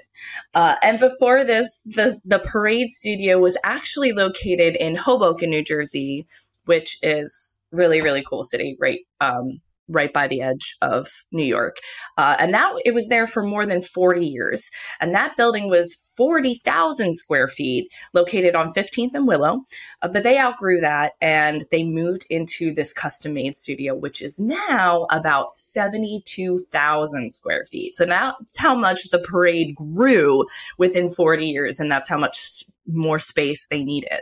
Uh, 0.53 0.75
and 0.83 0.99
before 0.99 1.43
this, 1.43 1.81
the 1.87 2.21
the 2.25 2.39
parade 2.39 2.91
studio 2.91 3.39
was 3.39 3.57
actually 3.65 4.13
located 4.13 4.77
in 4.77 4.95
Hoboken, 4.95 5.49
New 5.49 5.65
Jersey, 5.65 6.27
which 6.67 6.99
is 7.03 7.57
really 7.73 8.03
really 8.03 8.23
cool 8.23 8.45
city, 8.45 8.77
right? 8.79 9.01
Um, 9.23 9.63
right 9.89 10.13
by 10.13 10.29
the 10.29 10.41
edge 10.41 10.77
of 10.83 11.09
New 11.33 11.45
York. 11.45 11.77
Uh, 12.17 12.37
and 12.39 12.55
that 12.55 12.73
it 12.85 12.95
was 12.95 13.09
there 13.09 13.27
for 13.27 13.43
more 13.43 13.67
than 13.67 13.83
40 13.83 14.27
years. 14.27 14.71
And 15.01 15.15
that 15.15 15.37
building 15.37 15.69
was 15.69 16.01
40,000 16.17 17.15
square 17.15 17.49
feet 17.49 17.91
located 18.13 18.55
on 18.55 18.73
15th 18.73 19.15
and 19.15 19.27
Willow. 19.27 19.61
Uh, 20.03 20.09
but 20.09 20.23
they 20.23 20.39
outgrew 20.39 20.81
that 20.81 21.13
and 21.21 21.67
they 21.71 21.85
moved 21.85 22.25
into 22.31 22.73
this 22.73 22.93
custom 22.93 23.35
made 23.35 23.57
studio, 23.57 23.95
which 23.95 24.23
is 24.23 24.39
now 24.39 25.07
about 25.11 25.59
72,000 25.59 27.31
square 27.31 27.65
feet. 27.65 27.97
So 27.97 28.07
that's 28.07 28.59
how 28.59 28.75
much 28.75 29.11
the 29.11 29.19
parade 29.19 29.75
grew 29.75 30.45
within 30.79 31.11
40 31.11 31.47
years. 31.47 31.81
And 31.81 31.91
that's 31.91 32.09
how 32.09 32.19
much 32.19 32.65
more 32.87 33.19
space 33.19 33.67
they 33.67 33.83
needed. 33.83 34.21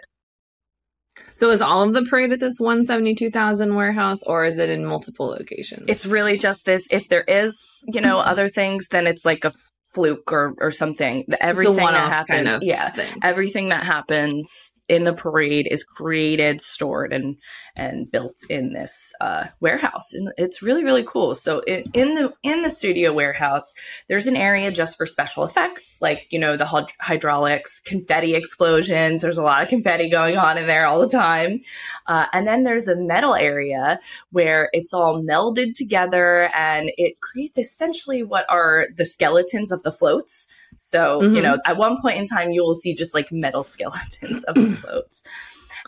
So 1.43 1.51
is 1.51 1.61
all 1.61 1.83
of 1.83 1.93
the 1.93 2.05
parade 2.05 2.33
at 2.33 2.39
this 2.39 2.61
172,000 2.61 3.75
warehouse 3.75 4.23
or 4.23 4.45
is 4.45 4.61
it 4.61 4.71
in 4.71 4.87
multiple 4.87 5.27
locations? 5.27 5.87
It's 5.89 6.07
really 6.07 6.39
just 6.39 6.65
this. 6.65 6.87
If 6.89 7.09
there 7.09 7.25
is, 7.25 7.85
you 7.93 8.01
know, 8.01 8.19
mm-hmm. 8.19 8.29
other 8.29 8.47
things, 8.47 8.87
then 8.93 9.09
it's 9.09 9.25
like 9.25 9.45
a 9.45 9.53
fluke 9.93 10.31
or, 10.31 10.55
or 10.61 10.71
something. 10.71 11.25
Everything 11.41 11.79
that 11.79 12.13
happens, 12.13 12.37
kind 12.37 12.49
of 12.49 12.63
yeah, 12.63 12.93
thing. 12.93 13.13
everything 13.25 13.71
that 13.71 13.83
happens 13.83 14.73
in 14.93 15.05
the 15.05 15.15
parade 15.15 15.67
is 15.71 15.85
created, 15.85 16.61
stored, 16.61 17.13
and 17.13 17.37
and 17.75 18.11
built 18.11 18.45
in 18.51 18.75
this 18.75 19.15
uh, 19.23 19.47
warehouse. 19.59 20.13
And 20.13 20.31
it's 20.37 20.61
really 20.61 20.85
really 20.85 21.03
cool. 21.03 21.35
So 21.35 21.61
in, 21.61 21.91
in, 21.95 22.15
the 22.15 22.35
in 22.43 22.61
the 22.61 22.69
studio 22.69 23.15
warehouse, 23.15 23.75
there's 24.09 24.27
an 24.27 24.37
area 24.37 24.71
just 24.71 24.99
for 24.99 25.07
special 25.07 25.45
effects, 25.45 26.03
like 26.03 26.27
you 26.31 26.39
know 26.39 26.59
the 26.59 26.67
hydraulics, 27.01 27.81
confetti 27.81 28.35
explosions. 28.35 29.23
There's 29.23 29.39
a 29.39 29.43
lot 29.43 29.63
of 29.63 29.69
confetti 29.71 30.11
going 30.11 30.37
on 30.37 30.59
in 30.59 30.67
there 30.67 30.87
all 30.87 31.01
the 31.01 31.09
time. 31.09 31.61
Uh, 32.07 32.27
and 32.35 32.47
then 32.47 32.63
there's 32.63 32.87
a 32.87 33.01
metal 33.01 33.35
area 33.35 33.99
where 34.31 34.69
it's 34.75 34.93
all 34.93 35.23
melded 35.23 35.73
together, 35.75 36.51
and 36.55 36.93
it 36.99 37.21
creates 37.23 37.57
essentially 37.57 38.23
what 38.23 38.45
are 38.51 38.89
the 38.95 39.07
skeletons 39.07 39.73
of 39.73 39.83
the 39.85 39.93
floats. 39.93 40.49
So, 40.83 41.21
mm-hmm. 41.21 41.37
you 41.37 41.43
know, 41.43 41.59
at 41.65 41.77
one 41.77 42.01
point 42.03 42.19
in 42.19 42.27
time, 42.27 42.51
you 42.51 42.61
will 42.65 42.75
see 42.75 42.93
just 42.93 43.15
like 43.15 43.31
metal 43.31 43.63
skeletons 43.73 44.43
of 44.45 44.57
the 44.57 44.73
floats. 44.73 45.23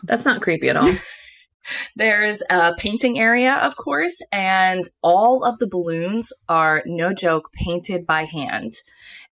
That's 0.03 0.23
not 0.23 0.41
creepy 0.41 0.69
at 0.69 0.77
all. 0.77 0.93
There's 1.97 2.41
a 2.49 2.73
painting 2.77 3.19
area, 3.19 3.55
of 3.55 3.75
course, 3.75 4.21
and 4.31 4.87
all 5.01 5.43
of 5.43 5.59
the 5.59 5.67
balloons 5.67 6.31
are 6.47 6.81
no 6.85 7.11
joke 7.11 7.51
painted 7.53 8.05
by 8.05 8.23
hand. 8.23 8.73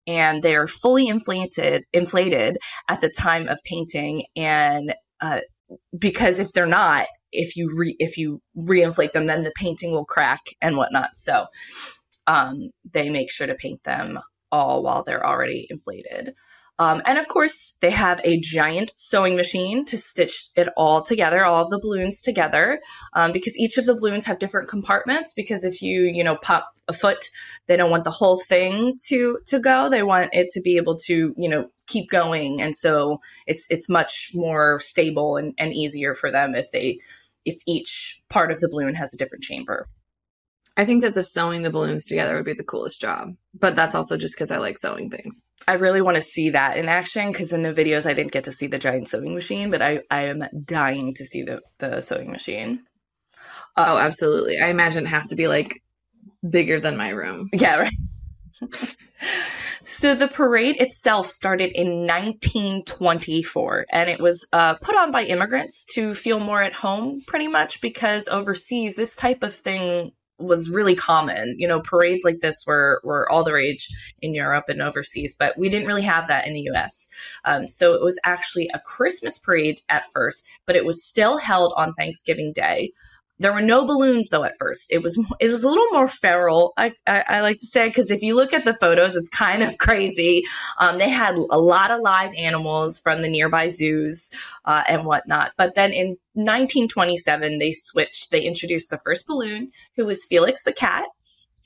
And 0.07 0.42
they're 0.42 0.66
fully 0.66 1.07
inflated, 1.07 1.85
inflated 1.92 2.59
at 2.88 3.00
the 3.00 3.11
time 3.11 3.47
of 3.47 3.61
painting. 3.64 4.25
And 4.35 4.95
uh, 5.21 5.40
because 5.97 6.40
if 6.40 6.52
they're 6.52 6.66
not, 6.66 7.07
if 7.31 7.54
you 7.54 7.73
re- 7.73 7.97
if 8.00 8.19
you 8.19 8.40
reinflate 8.59 9.12
them, 9.12 9.26
then 9.26 9.45
the 9.45 9.52
painting 9.54 9.92
will 9.92 10.07
crack 10.07 10.40
and 10.61 10.76
whatnot. 10.76 11.11
So 11.14 11.47
um, 12.26 12.71
they 12.92 13.11
make 13.11 13.31
sure 13.31 13.47
to 13.47 13.54
paint 13.54 13.85
them 13.85 14.19
all 14.52 14.82
while 14.82 15.02
they're 15.02 15.26
already 15.26 15.66
inflated. 15.71 16.35
Um, 16.78 17.02
and 17.04 17.18
of 17.18 17.28
course, 17.28 17.75
they 17.80 17.90
have 17.90 18.21
a 18.25 18.40
giant 18.40 18.92
sewing 18.97 19.37
machine 19.37 19.85
to 19.85 19.97
stitch 19.97 20.49
it 20.56 20.68
all 20.76 21.02
together, 21.02 21.44
all 21.44 21.62
of 21.62 21.71
the 21.71 21.78
balloons 21.78 22.21
together, 22.21 22.80
um, 23.12 23.30
because 23.30 23.56
each 23.56 23.76
of 23.76 23.87
the 23.87 23.94
balloons 23.94 24.25
have 24.25 24.38
different 24.38 24.68
compartments. 24.68 25.32
Because 25.35 25.64
if 25.64 25.82
you, 25.82 26.02
you 26.02 26.25
know, 26.25 26.37
pop 26.37 26.73
a 26.88 26.92
foot, 26.92 27.28
they 27.66 27.76
don't 27.76 27.90
want 27.90 28.04
the 28.04 28.11
whole 28.11 28.38
thing 28.38 28.97
to 29.06 29.38
to 29.47 29.61
go. 29.61 29.88
They 29.88 30.02
want 30.02 30.30
it 30.32 30.49
to 30.54 30.61
be 30.61 30.76
able 30.76 30.97
to, 31.06 31.35
you 31.37 31.49
know, 31.49 31.68
keep 31.87 32.11
going. 32.11 32.61
And 32.61 32.75
so 32.76 33.18
it's 33.47 33.66
it's 33.71 33.88
much 33.88 34.30
more 34.35 34.80
stable 34.80 35.37
and, 35.37 35.54
and 35.59 35.73
easier 35.75 36.14
for 36.14 36.30
them 36.30 36.54
if 36.54 36.71
they 36.73 36.99
if 37.44 37.61
each 37.66 38.23
part 38.28 38.50
of 38.50 38.61
the 38.61 38.68
balloon 38.68 38.94
has 38.94 39.12
a 39.12 39.18
different 39.18 39.44
chamber. 39.44 39.87
I 40.82 40.84
think 40.84 41.02
that 41.02 41.14
the 41.14 41.22
sewing 41.22 41.62
the 41.62 41.70
balloons 41.70 42.04
together 42.04 42.34
would 42.34 42.44
be 42.44 42.54
the 42.54 42.64
coolest 42.64 43.00
job. 43.00 43.36
But 43.54 43.76
that's 43.76 43.94
also 43.94 44.16
just 44.16 44.34
because 44.34 44.50
I 44.50 44.58
like 44.58 44.76
sewing 44.76 45.10
things. 45.10 45.44
I 45.68 45.74
really 45.74 46.02
want 46.02 46.16
to 46.16 46.22
see 46.22 46.50
that 46.50 46.76
in 46.76 46.88
action 46.88 47.30
because 47.30 47.52
in 47.52 47.62
the 47.62 47.72
videos 47.72 48.04
I 48.04 48.14
didn't 48.14 48.32
get 48.32 48.42
to 48.44 48.52
see 48.52 48.66
the 48.66 48.80
giant 48.80 49.08
sewing 49.08 49.32
machine, 49.32 49.70
but 49.70 49.80
I, 49.80 50.00
I 50.10 50.22
am 50.22 50.42
dying 50.64 51.14
to 51.14 51.24
see 51.24 51.44
the, 51.44 51.60
the 51.78 52.00
sewing 52.00 52.32
machine. 52.32 52.82
Uh, 53.76 53.84
oh, 53.90 53.98
absolutely. 53.98 54.58
I 54.58 54.70
imagine 54.70 55.06
it 55.06 55.10
has 55.10 55.28
to 55.28 55.36
be 55.36 55.46
like 55.46 55.80
bigger 56.50 56.80
than 56.80 56.96
my 56.96 57.10
room. 57.10 57.48
Yeah, 57.52 57.76
right. 57.76 57.94
so 59.84 60.16
the 60.16 60.26
parade 60.26 60.80
itself 60.80 61.30
started 61.30 61.70
in 61.76 62.08
1924 62.08 63.86
and 63.92 64.10
it 64.10 64.18
was 64.18 64.48
uh, 64.52 64.74
put 64.74 64.96
on 64.96 65.12
by 65.12 65.22
immigrants 65.26 65.84
to 65.94 66.12
feel 66.12 66.40
more 66.40 66.60
at 66.60 66.74
home 66.74 67.20
pretty 67.24 67.46
much 67.46 67.80
because 67.80 68.26
overseas 68.26 68.96
this 68.96 69.14
type 69.14 69.44
of 69.44 69.54
thing 69.54 70.10
was 70.42 70.70
really 70.70 70.94
common. 70.94 71.54
You 71.58 71.68
know, 71.68 71.80
parades 71.80 72.25
like 72.25 72.40
this 72.40 72.64
were 72.66 73.00
were 73.04 73.30
all 73.30 73.44
the 73.44 73.52
rage 73.52 73.88
in 74.20 74.34
Europe 74.34 74.64
and 74.68 74.82
overseas, 74.82 75.34
but 75.38 75.56
we 75.58 75.68
didn't 75.68 75.87
really 75.87 76.02
have 76.02 76.28
that 76.28 76.46
in 76.46 76.54
the 76.54 76.62
U.S. 76.62 77.08
Um, 77.44 77.68
so 77.68 77.94
it 77.94 78.02
was 78.02 78.18
actually 78.25 78.68
a 78.75 78.80
Christmas 78.80 79.38
parade 79.38 79.80
at 79.88 80.04
first, 80.12 80.44
but 80.66 80.76
it 80.76 80.84
was 80.84 81.04
still 81.04 81.38
held 81.38 81.72
on 81.76 81.92
Thanksgiving 81.94 82.52
Day. 82.52 82.92
There 83.38 83.52
were 83.52 83.62
no 83.62 83.84
balloons 83.84 84.28
though 84.28 84.44
at 84.44 84.54
first. 84.58 84.86
It 84.90 85.02
was 85.02 85.18
it 85.40 85.48
was 85.48 85.64
a 85.64 85.68
little 85.68 85.86
more 85.92 86.06
feral. 86.06 86.72
I 86.76 86.92
I, 87.06 87.24
I 87.28 87.40
like 87.40 87.58
to 87.58 87.66
say 87.66 87.88
because 87.88 88.10
if 88.10 88.22
you 88.22 88.36
look 88.36 88.52
at 88.52 88.64
the 88.64 88.74
photos, 88.74 89.16
it's 89.16 89.28
kind 89.28 89.62
of 89.62 89.78
crazy. 89.78 90.44
Um, 90.78 90.98
they 90.98 91.08
had 91.08 91.34
a 91.34 91.58
lot 91.58 91.90
of 91.90 92.00
live 92.00 92.32
animals 92.36 92.98
from 92.98 93.22
the 93.22 93.28
nearby 93.28 93.68
zoos 93.68 94.30
uh, 94.64 94.84
and 94.86 95.04
whatnot. 95.04 95.52
But 95.56 95.74
then 95.74 95.92
in 95.92 96.16
1927, 96.34 97.58
they 97.58 97.72
switched. 97.72 98.30
They 98.30 98.42
introduced 98.42 98.90
the 98.90 98.98
first 98.98 99.26
balloon, 99.26 99.72
who 99.96 100.04
was 100.04 100.24
Felix 100.24 100.62
the 100.62 100.72
cat. 100.72 101.06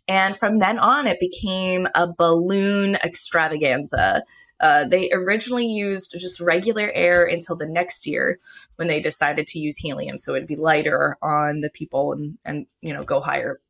And 0.09 0.37
from 0.37 0.59
then 0.59 0.79
on, 0.79 1.07
it 1.07 1.19
became 1.19 1.89
a 1.95 2.07
balloon 2.07 2.95
extravaganza. 2.97 4.23
Uh, 4.61 4.85
they 4.87 5.11
originally 5.13 5.67
used 5.67 6.15
just 6.19 6.41
regular 6.41 6.91
air 6.95 7.25
until 7.25 7.57
the 7.57 7.67
next 7.67 8.07
year 8.07 8.39
when 8.77 8.89
they 8.89 9.01
decided 9.01 9.47
to 9.47 9.59
use 9.59 9.77
helium, 9.77 10.19
so 10.19 10.35
it'd 10.35 10.49
be 10.49 10.57
lighter 10.57 11.19
on 11.23 11.61
the 11.61 11.71
people 11.71 12.13
and 12.13 12.39
and 12.45 12.67
you 12.81 12.93
know 12.93 13.05
go 13.05 13.21
higher. 13.21 13.61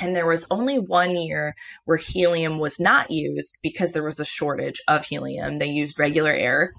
And 0.00 0.14
there 0.14 0.26
was 0.26 0.46
only 0.50 0.78
one 0.78 1.16
year 1.16 1.56
where 1.84 1.96
helium 1.96 2.58
was 2.58 2.78
not 2.78 3.10
used 3.10 3.58
because 3.62 3.92
there 3.92 4.04
was 4.04 4.20
a 4.20 4.24
shortage 4.24 4.80
of 4.86 5.04
helium. 5.04 5.58
They 5.58 5.66
used 5.66 5.98
regular 5.98 6.30
air. 6.30 6.72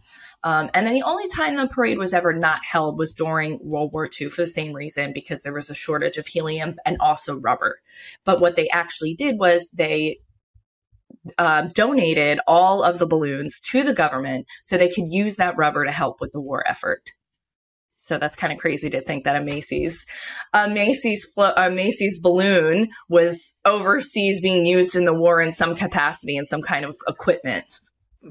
Um, 0.44 0.70
and 0.74 0.88
then 0.88 0.94
the 0.94 1.04
only 1.04 1.28
time 1.28 1.56
the 1.56 1.68
parade 1.68 1.98
was 1.98 2.14
ever 2.14 2.32
not 2.32 2.64
held 2.64 2.98
was 2.98 3.12
during 3.12 3.60
World 3.62 3.92
War 3.92 4.10
II 4.20 4.30
for 4.30 4.44
the 4.44 4.48
same 4.48 4.72
reason, 4.72 5.12
because 5.12 5.42
there 5.42 5.54
was 5.54 5.70
a 5.70 5.76
shortage 5.76 6.16
of 6.16 6.28
helium 6.28 6.76
and 6.86 6.96
also 7.02 7.36
rubber. 7.36 7.82
But 8.24 8.40
what 8.40 8.56
they 8.56 8.70
actually 8.70 9.16
did 9.16 9.38
was 9.38 9.70
they 9.72 10.20
uh, 11.38 11.68
donated 11.74 12.40
all 12.48 12.84
of 12.84 13.00
the 13.00 13.08
balloons 13.08 13.60
to 13.60 13.84
the 13.84 13.94
government 13.94 14.48
so 14.64 14.78
they 14.78 14.90
could 14.90 15.12
use 15.12 15.36
that 15.36 15.58
rubber 15.58 15.86
to 15.86 15.92
help 15.92 16.22
with 16.22 16.32
the 16.32 16.42
war 16.42 16.64
effort. 16.68 17.12
So 18.10 18.18
that's 18.18 18.36
kind 18.36 18.52
of 18.52 18.58
crazy 18.58 18.90
to 18.90 19.02
think 19.02 19.26
that 19.26 19.36
a 19.36 19.44
Macy's, 19.44 20.06
a 20.54 20.68
Macy's, 20.68 21.28
a 21.38 21.70
Macy's 21.70 22.20
balloon 22.20 22.90
was 23.08 23.54
overseas 23.66 24.42
being 24.42 24.66
used 24.66 24.96
in 24.96 25.06
the 25.06 25.14
war 25.14 25.42
in 25.42 25.52
some 25.54 25.76
capacity 25.76 26.36
in 26.36 26.46
some 26.46 26.64
kind 26.64 26.86
of 26.86 26.98
equipment. 27.08 27.66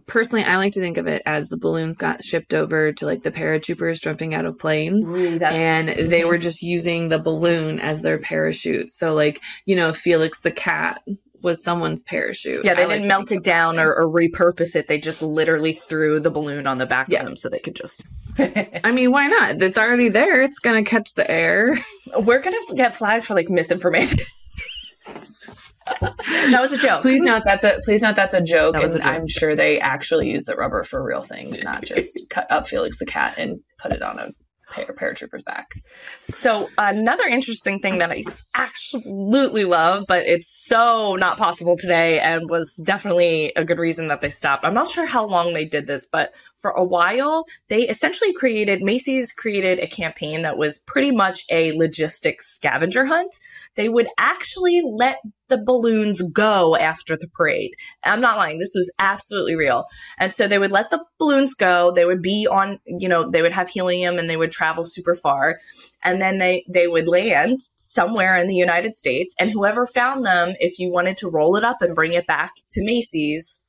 Personally, 0.06 0.44
I 0.44 0.56
like 0.56 0.72
to 0.72 0.80
think 0.80 0.96
of 0.98 1.06
it 1.06 1.22
as 1.24 1.48
the 1.48 1.56
balloons 1.56 1.96
got 1.96 2.22
shipped 2.24 2.52
over 2.54 2.92
to 2.92 3.06
like 3.06 3.22
the 3.22 3.30
paratroopers 3.30 4.02
jumping 4.02 4.34
out 4.34 4.44
of 4.44 4.58
planes. 4.58 5.08
Ooh, 5.08 5.38
and 5.38 5.88
they 5.88 6.24
were 6.24 6.38
just 6.38 6.60
using 6.60 7.08
the 7.08 7.18
balloon 7.18 7.78
as 7.78 8.02
their 8.02 8.18
parachute. 8.18 8.90
So, 8.90 9.14
like, 9.14 9.42
you 9.64 9.76
know, 9.76 9.92
Felix 9.92 10.40
the 10.40 10.50
cat 10.50 11.00
was 11.42 11.62
someone's 11.62 12.02
parachute. 12.02 12.64
yeah, 12.64 12.74
they 12.74 12.84
I 12.84 12.88
didn't 12.88 13.02
to 13.04 13.08
melt 13.08 13.32
it 13.32 13.44
down 13.44 13.78
or, 13.78 13.94
or 13.94 14.06
repurpose 14.08 14.74
it. 14.76 14.88
They 14.88 14.98
just 14.98 15.22
literally 15.22 15.72
threw 15.72 16.20
the 16.20 16.30
balloon 16.30 16.66
on 16.66 16.78
the 16.78 16.86
back 16.86 17.08
Yeah. 17.08 17.20
of 17.20 17.26
them 17.26 17.36
so 17.36 17.48
they 17.48 17.58
could 17.58 17.74
just. 17.76 18.04
I 18.38 18.90
mean, 18.92 19.10
why 19.12 19.26
not? 19.28 19.62
It's 19.62 19.78
already 19.78 20.08
there. 20.08 20.42
It's 20.42 20.58
going 20.58 20.82
to 20.84 20.88
catch 20.88 21.14
the 21.14 21.28
air. 21.30 21.78
We're 22.18 22.40
gonna 22.40 22.56
get 22.74 22.94
flagged 22.94 23.24
for 23.26 23.34
like 23.34 23.48
misinformation. 23.50 24.20
that 26.00 26.60
was 26.60 26.72
a 26.72 26.78
joke. 26.78 27.02
Please 27.02 27.22
note 27.22 27.42
that's 27.44 27.64
a 27.64 27.80
please 27.84 28.02
note 28.02 28.14
that's 28.16 28.34
a 28.34 28.42
joke. 28.42 28.74
That 28.74 28.82
was 28.82 28.94
and 28.94 29.02
a 29.02 29.06
joke. 29.06 29.14
I'm 29.14 29.28
sure 29.28 29.56
they 29.56 29.80
actually 29.80 30.30
use 30.30 30.44
the 30.44 30.54
rubber 30.54 30.82
for 30.82 31.02
real 31.02 31.22
things, 31.22 31.62
not 31.62 31.82
just 31.84 32.18
cut 32.30 32.46
up 32.50 32.66
Felix 32.68 32.98
the 32.98 33.06
cat 33.06 33.34
and 33.38 33.60
put 33.78 33.92
it 33.92 34.02
on 34.02 34.18
a 34.18 34.28
par- 34.70 34.94
paratrooper's 34.94 35.42
back. 35.42 35.74
So 36.20 36.68
another 36.78 37.24
interesting 37.24 37.80
thing 37.80 37.98
that 37.98 38.10
I 38.10 38.22
absolutely 38.54 39.64
love, 39.64 40.04
but 40.06 40.26
it's 40.26 40.50
so 40.66 41.16
not 41.16 41.38
possible 41.38 41.76
today, 41.76 42.20
and 42.20 42.48
was 42.48 42.74
definitely 42.74 43.52
a 43.56 43.64
good 43.64 43.78
reason 43.78 44.08
that 44.08 44.20
they 44.20 44.30
stopped. 44.30 44.64
I'm 44.64 44.74
not 44.74 44.90
sure 44.90 45.06
how 45.06 45.26
long 45.26 45.52
they 45.52 45.64
did 45.64 45.86
this, 45.86 46.06
but 46.06 46.32
for 46.60 46.70
a 46.72 46.84
while 46.84 47.44
they 47.68 47.88
essentially 47.88 48.32
created 48.32 48.82
Macy's 48.82 49.32
created 49.32 49.78
a 49.78 49.86
campaign 49.86 50.42
that 50.42 50.58
was 50.58 50.78
pretty 50.78 51.10
much 51.10 51.44
a 51.50 51.72
logistics 51.72 52.52
scavenger 52.54 53.04
hunt. 53.04 53.34
They 53.76 53.88
would 53.88 54.08
actually 54.18 54.82
let 54.84 55.18
the 55.48 55.62
balloons 55.64 56.20
go 56.22 56.76
after 56.76 57.16
the 57.16 57.28
parade. 57.28 57.72
I'm 58.04 58.20
not 58.20 58.36
lying. 58.36 58.58
This 58.58 58.74
was 58.74 58.92
absolutely 58.98 59.54
real. 59.54 59.86
And 60.18 60.32
so 60.32 60.46
they 60.46 60.58
would 60.58 60.70
let 60.70 60.90
the 60.90 61.04
balloons 61.18 61.54
go. 61.54 61.92
They 61.92 62.04
would 62.04 62.22
be 62.22 62.46
on, 62.50 62.80
you 62.86 63.08
know, 63.08 63.30
they 63.30 63.42
would 63.42 63.52
have 63.52 63.68
helium 63.68 64.18
and 64.18 64.28
they 64.28 64.36
would 64.36 64.50
travel 64.50 64.84
super 64.84 65.14
far. 65.14 65.60
And 66.02 66.20
then 66.20 66.38
they, 66.38 66.64
they 66.68 66.86
would 66.86 67.08
land 67.08 67.60
somewhere 67.76 68.36
in 68.36 68.46
the 68.46 68.54
United 68.54 68.96
States. 68.96 69.34
And 69.38 69.50
whoever 69.50 69.86
found 69.86 70.24
them, 70.24 70.54
if 70.58 70.78
you 70.78 70.90
wanted 70.90 71.16
to 71.18 71.30
roll 71.30 71.56
it 71.56 71.64
up 71.64 71.80
and 71.80 71.94
bring 71.94 72.12
it 72.12 72.26
back 72.26 72.52
to 72.72 72.84
Macy's, 72.84 73.60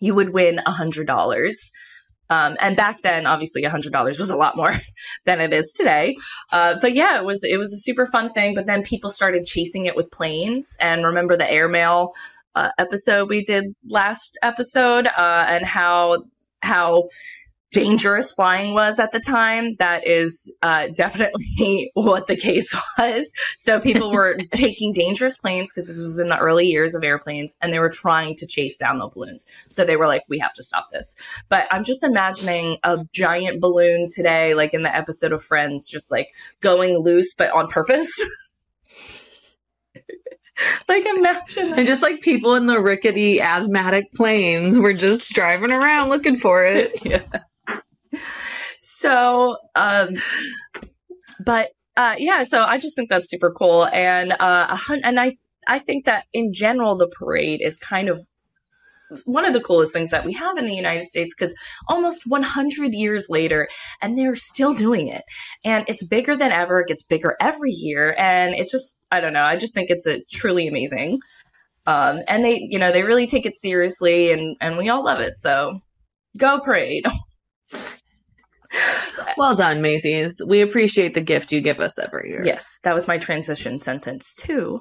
you 0.00 0.14
would 0.14 0.30
win 0.30 0.60
a 0.66 0.72
hundred 0.72 1.06
dollars. 1.06 1.70
Um, 2.30 2.56
and 2.60 2.76
back 2.76 3.02
then, 3.02 3.26
obviously, 3.26 3.64
a 3.64 3.70
hundred 3.70 3.92
dollars 3.92 4.18
was 4.18 4.30
a 4.30 4.36
lot 4.36 4.56
more 4.56 4.72
than 5.24 5.40
it 5.40 5.52
is 5.52 5.72
today. 5.72 6.16
Uh, 6.52 6.76
but 6.80 6.94
yeah, 6.94 7.18
it 7.18 7.24
was 7.24 7.44
it 7.44 7.58
was 7.58 7.72
a 7.72 7.78
super 7.78 8.06
fun 8.06 8.32
thing. 8.32 8.54
But 8.54 8.66
then 8.66 8.82
people 8.82 9.10
started 9.10 9.44
chasing 9.44 9.86
it 9.86 9.96
with 9.96 10.10
planes. 10.10 10.76
And 10.80 11.04
remember 11.04 11.36
the 11.36 11.50
airmail 11.50 12.12
uh, 12.54 12.70
episode 12.78 13.28
we 13.28 13.44
did 13.44 13.74
last 13.88 14.38
episode, 14.42 15.06
uh, 15.06 15.46
and 15.48 15.64
how 15.64 16.24
how 16.62 17.08
dangerous 17.74 18.32
flying 18.32 18.72
was 18.72 18.98
at 18.98 19.12
the 19.12 19.20
time. 19.20 19.74
That 19.76 20.06
is 20.06 20.54
uh, 20.62 20.88
definitely 20.94 21.90
what 21.94 22.26
the 22.26 22.36
case 22.36 22.74
was. 22.98 23.30
So 23.56 23.80
people 23.80 24.10
were 24.10 24.36
taking 24.54 24.92
dangerous 24.92 25.36
planes 25.36 25.70
because 25.70 25.88
this 25.88 25.98
was 25.98 26.18
in 26.18 26.28
the 26.28 26.38
early 26.38 26.66
years 26.66 26.94
of 26.94 27.02
airplanes, 27.02 27.54
and 27.60 27.72
they 27.72 27.78
were 27.78 27.90
trying 27.90 28.36
to 28.36 28.46
chase 28.46 28.76
down 28.76 28.98
the 28.98 29.08
balloons. 29.08 29.44
So 29.68 29.84
they 29.84 29.96
were 29.96 30.06
like, 30.06 30.22
"We 30.28 30.38
have 30.38 30.54
to 30.54 30.62
stop 30.62 30.88
this." 30.90 31.16
But 31.48 31.66
I'm 31.70 31.84
just 31.84 32.02
imagining 32.02 32.78
a 32.84 33.04
giant 33.12 33.60
balloon 33.60 34.08
today, 34.14 34.54
like 34.54 34.72
in 34.72 34.82
the 34.82 34.94
episode 34.94 35.32
of 35.32 35.42
Friends, 35.42 35.86
just 35.86 36.10
like 36.10 36.28
going 36.60 36.98
loose, 36.98 37.34
but 37.34 37.50
on 37.52 37.68
purpose. 37.68 38.10
like 40.88 41.04
imagine 41.04 41.74
And 41.74 41.86
just 41.86 42.02
like 42.02 42.20
people 42.20 42.54
in 42.54 42.66
the 42.66 42.80
rickety 42.80 43.40
asthmatic 43.40 44.12
planes 44.14 44.78
were 44.78 44.92
just 44.92 45.32
driving 45.32 45.72
around 45.72 46.10
looking 46.10 46.36
for 46.36 46.64
it. 46.64 47.04
yeah. 47.04 47.22
So, 48.96 49.56
um, 49.74 50.16
but 51.44 51.70
uh, 51.96 52.14
yeah, 52.18 52.42
so 52.44 52.62
I 52.62 52.78
just 52.78 52.96
think 52.96 53.10
that's 53.10 53.28
super 53.28 53.52
cool, 53.52 53.86
and 53.86 54.34
uh, 54.38 54.78
and 54.88 55.18
I 55.18 55.36
I 55.66 55.78
think 55.78 56.04
that 56.04 56.26
in 56.32 56.52
general 56.52 56.96
the 56.96 57.08
parade 57.08 57.60
is 57.62 57.76
kind 57.76 58.08
of 58.08 58.20
one 59.24 59.44
of 59.44 59.52
the 59.52 59.60
coolest 59.60 59.92
things 59.92 60.10
that 60.10 60.24
we 60.24 60.32
have 60.32 60.56
in 60.58 60.66
the 60.66 60.74
United 60.74 61.06
States 61.06 61.34
because 61.34 61.54
almost 61.88 62.26
100 62.26 62.92
years 62.92 63.26
later, 63.28 63.68
and 64.00 64.16
they're 64.16 64.36
still 64.36 64.74
doing 64.74 65.08
it, 65.08 65.22
and 65.64 65.84
it's 65.88 66.04
bigger 66.04 66.36
than 66.36 66.52
ever. 66.52 66.80
It 66.80 66.88
gets 66.88 67.02
bigger 67.02 67.36
every 67.40 67.72
year, 67.72 68.14
and 68.16 68.54
it's 68.54 68.72
just 68.72 68.96
I 69.10 69.20
don't 69.20 69.32
know. 69.32 69.44
I 69.44 69.56
just 69.56 69.74
think 69.74 69.90
it's 69.90 70.06
a 70.06 70.22
truly 70.30 70.68
amazing. 70.68 71.20
Um, 71.86 72.20
and 72.28 72.44
they, 72.44 72.66
you 72.70 72.78
know, 72.78 72.92
they 72.92 73.02
really 73.02 73.26
take 73.26 73.44
it 73.44 73.58
seriously, 73.58 74.30
and 74.32 74.56
and 74.60 74.78
we 74.78 74.88
all 74.88 75.04
love 75.04 75.20
it. 75.20 75.34
So, 75.40 75.80
go 76.36 76.60
parade. 76.60 77.06
Well 79.36 79.54
done, 79.54 79.82
Macy's. 79.82 80.40
We 80.46 80.60
appreciate 80.60 81.14
the 81.14 81.20
gift 81.20 81.52
you 81.52 81.60
give 81.60 81.80
us 81.80 81.98
every 81.98 82.30
year. 82.30 82.44
Yes, 82.44 82.78
that 82.82 82.94
was 82.94 83.08
my 83.08 83.18
transition 83.18 83.78
sentence 83.78 84.34
too. 84.34 84.80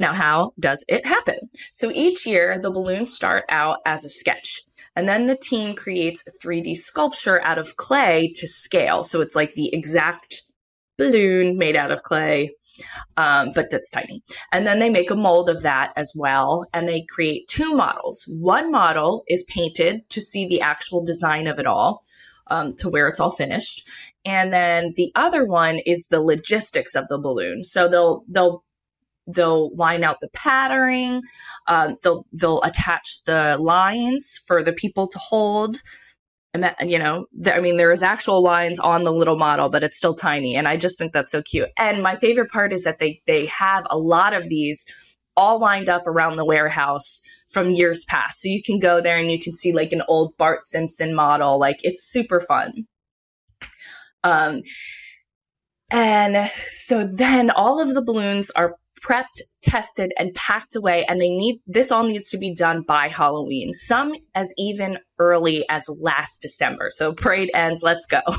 Now, 0.00 0.12
how 0.12 0.52
does 0.58 0.84
it 0.88 1.06
happen? 1.06 1.38
So 1.72 1.90
each 1.92 2.26
year, 2.26 2.58
the 2.58 2.70
balloons 2.70 3.14
start 3.14 3.44
out 3.48 3.78
as 3.86 4.04
a 4.04 4.08
sketch, 4.08 4.62
and 4.96 5.08
then 5.08 5.26
the 5.26 5.36
team 5.36 5.74
creates 5.74 6.24
a 6.26 6.46
3D 6.46 6.76
sculpture 6.76 7.42
out 7.42 7.58
of 7.58 7.76
clay 7.76 8.32
to 8.36 8.48
scale. 8.48 9.04
So 9.04 9.20
it's 9.20 9.36
like 9.36 9.54
the 9.54 9.72
exact 9.72 10.42
balloon 10.96 11.56
made 11.56 11.76
out 11.76 11.92
of 11.92 12.02
clay, 12.02 12.50
um, 13.16 13.52
but 13.54 13.70
that's 13.70 13.90
tiny. 13.90 14.22
And 14.52 14.66
then 14.66 14.78
they 14.78 14.90
make 14.90 15.10
a 15.10 15.16
mold 15.16 15.48
of 15.48 15.62
that 15.62 15.92
as 15.96 16.12
well, 16.14 16.66
and 16.72 16.88
they 16.88 17.04
create 17.08 17.48
two 17.48 17.74
models. 17.74 18.24
One 18.28 18.70
model 18.70 19.22
is 19.28 19.44
painted 19.44 20.08
to 20.10 20.20
see 20.20 20.46
the 20.46 20.60
actual 20.60 21.04
design 21.04 21.46
of 21.46 21.58
it 21.58 21.66
all, 21.66 22.04
um, 22.50 22.74
to 22.74 22.88
where 22.88 23.06
it's 23.06 23.20
all 23.20 23.30
finished 23.30 23.88
and 24.28 24.52
then 24.52 24.92
the 24.96 25.10
other 25.14 25.46
one 25.46 25.78
is 25.86 26.06
the 26.06 26.20
logistics 26.20 26.94
of 26.94 27.08
the 27.08 27.18
balloon. 27.18 27.64
So 27.64 27.88
they'll 27.88 28.24
they'll 28.28 28.62
they'll 29.26 29.74
line 29.74 30.04
out 30.04 30.20
the 30.20 30.28
patterning, 30.34 31.22
um, 31.66 31.96
they'll 32.02 32.26
they'll 32.32 32.62
attach 32.62 33.22
the 33.24 33.56
lines 33.58 34.40
for 34.46 34.62
the 34.62 34.74
people 34.74 35.08
to 35.08 35.18
hold. 35.18 35.80
And 36.52 36.62
that, 36.62 36.88
you 36.88 36.98
know, 36.98 37.26
I 37.46 37.60
mean, 37.60 37.76
there 37.76 37.92
is 37.92 38.02
actual 38.02 38.42
lines 38.42 38.80
on 38.80 39.04
the 39.04 39.12
little 39.12 39.36
model, 39.36 39.68
but 39.68 39.82
it's 39.82 39.96
still 39.96 40.14
tiny, 40.14 40.56
and 40.56 40.68
I 40.68 40.76
just 40.76 40.98
think 40.98 41.12
that's 41.12 41.32
so 41.32 41.42
cute. 41.42 41.68
And 41.78 42.02
my 42.02 42.16
favorite 42.16 42.50
part 42.50 42.74
is 42.74 42.84
that 42.84 42.98
they 42.98 43.22
they 43.26 43.46
have 43.46 43.86
a 43.88 43.98
lot 43.98 44.34
of 44.34 44.48
these 44.48 44.84
all 45.36 45.58
lined 45.58 45.88
up 45.88 46.06
around 46.06 46.36
the 46.36 46.44
warehouse 46.44 47.22
from 47.50 47.70
years 47.70 48.04
past. 48.04 48.42
So 48.42 48.48
you 48.48 48.62
can 48.62 48.78
go 48.78 49.00
there 49.00 49.18
and 49.18 49.30
you 49.30 49.40
can 49.40 49.54
see 49.54 49.72
like 49.72 49.92
an 49.92 50.02
old 50.08 50.36
Bart 50.36 50.64
Simpson 50.64 51.14
model. 51.14 51.58
Like 51.58 51.78
it's 51.82 52.04
super 52.04 52.40
fun. 52.40 52.86
Um, 54.24 54.62
and 55.90 56.50
so 56.66 57.04
then 57.04 57.50
all 57.50 57.80
of 57.80 57.94
the 57.94 58.02
balloons 58.02 58.50
are 58.50 58.76
prepped, 59.02 59.40
tested, 59.62 60.12
and 60.18 60.34
packed 60.34 60.76
away. 60.76 61.04
And 61.06 61.20
they 61.20 61.30
need 61.30 61.60
this 61.66 61.90
all 61.90 62.04
needs 62.04 62.30
to 62.30 62.38
be 62.38 62.54
done 62.54 62.82
by 62.86 63.08
Halloween. 63.08 63.72
Some 63.72 64.12
as 64.34 64.52
even 64.58 64.98
early 65.18 65.64
as 65.68 65.88
last 65.88 66.42
December. 66.42 66.88
So 66.90 67.14
parade 67.14 67.50
ends. 67.54 67.82
Let's 67.82 68.06
go. 68.06 68.20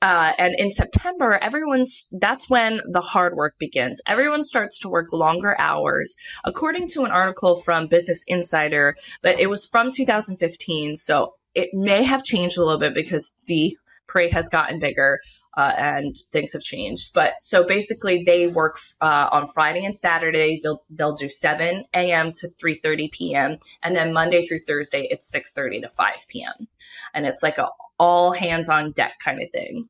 Uh, 0.00 0.32
and 0.38 0.54
in 0.58 0.70
September, 0.70 1.38
everyone's 1.42 2.06
that's 2.12 2.48
when 2.48 2.80
the 2.92 3.00
hard 3.00 3.34
work 3.34 3.58
begins. 3.58 4.00
Everyone 4.06 4.44
starts 4.44 4.78
to 4.80 4.88
work 4.88 5.12
longer 5.12 5.58
hours, 5.58 6.14
according 6.44 6.88
to 6.88 7.04
an 7.04 7.10
article 7.10 7.56
from 7.56 7.88
Business 7.88 8.22
Insider, 8.28 8.94
but 9.22 9.40
it 9.40 9.48
was 9.48 9.66
from 9.66 9.90
2015, 9.90 10.96
so 10.96 11.34
it 11.54 11.70
may 11.72 12.04
have 12.04 12.22
changed 12.22 12.56
a 12.56 12.64
little 12.64 12.78
bit 12.78 12.94
because 12.94 13.34
the 13.46 13.76
parade 14.06 14.32
has 14.32 14.48
gotten 14.48 14.78
bigger 14.78 15.20
uh, 15.58 15.74
and 15.76 16.16
things 16.30 16.52
have 16.52 16.62
changed. 16.62 17.12
But 17.12 17.34
so 17.40 17.64
basically, 17.64 18.22
they 18.24 18.46
work 18.46 18.78
uh, 19.00 19.28
on 19.32 19.48
Friday 19.48 19.84
and 19.84 19.98
Saturday. 19.98 20.60
They'll 20.62 20.84
they'll 20.88 21.16
do 21.16 21.28
7 21.28 21.84
a.m. 21.92 22.32
to 22.34 22.48
3:30 22.62 23.10
p.m. 23.10 23.58
and 23.82 23.96
then 23.96 24.12
Monday 24.12 24.46
through 24.46 24.60
Thursday 24.60 25.08
it's 25.10 25.30
6:30 25.34 25.82
to 25.82 25.88
5 25.90 26.14
p.m. 26.28 26.68
And 27.12 27.26
it's 27.26 27.42
like 27.42 27.58
a 27.58 27.66
all 27.98 28.30
hands 28.30 28.68
on 28.68 28.92
deck 28.92 29.14
kind 29.22 29.42
of 29.42 29.50
thing. 29.50 29.88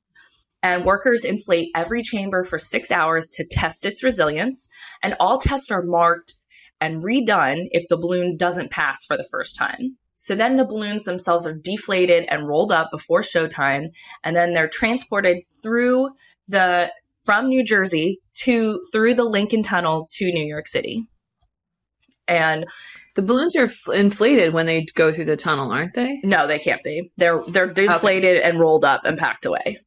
And 0.62 0.87
workers 0.87 1.24
inflate 1.24 1.68
every 1.76 2.02
chamber 2.02 2.44
for 2.44 2.59
six 2.59 2.90
hours 2.90 3.28
to 3.35 3.46
test 3.46 3.85
its 3.85 4.02
resilience. 4.02 4.70
And 5.02 5.16
all 5.20 5.38
tests 5.38 5.70
are 5.70 5.83
marked 5.83 6.35
and 6.81 7.04
redone 7.04 7.66
if 7.72 7.87
the 7.88 7.98
balloon 7.98 8.38
doesn't 8.38 8.70
pass 8.70 9.04
for 9.04 9.18
the 9.18 9.28
first 9.31 9.54
time. 9.54 9.98
So 10.20 10.35
then 10.35 10.57
the 10.57 10.64
balloons 10.64 11.04
themselves 11.04 11.46
are 11.46 11.54
deflated 11.54 12.24
and 12.28 12.48
rolled 12.48 12.72
up 12.72 12.90
before 12.90 13.20
showtime. 13.20 13.90
And 14.24 14.35
then 14.35 14.52
they're 14.52 14.68
transported 14.68 15.38
through 15.62 16.09
the, 16.48 16.90
from 17.24 17.48
New 17.48 17.64
Jersey 17.64 18.18
to, 18.40 18.83
through 18.92 19.14
the 19.14 19.24
Lincoln 19.24 19.62
Tunnel 19.62 20.09
to 20.16 20.33
New 20.33 20.44
York 20.44 20.66
City. 20.66 21.07
And 22.26 22.66
the 23.14 23.22
balloons 23.22 23.54
are 23.54 23.64
f- 23.64 23.94
inflated 23.94 24.52
when 24.52 24.66
they 24.66 24.87
go 24.96 25.12
through 25.12 25.26
the 25.26 25.37
tunnel, 25.37 25.70
aren't 25.70 25.94
they? 25.94 26.20
no, 26.24 26.48
they 26.48 26.59
can't 26.59 26.83
be. 26.83 27.11
They're 27.16 27.42
they're 27.48 27.72
deflated 27.72 28.40
and 28.42 28.61
rolled 28.61 28.85
up 28.85 29.00
and 29.04 29.16
packed 29.16 29.46
away. 29.46 29.78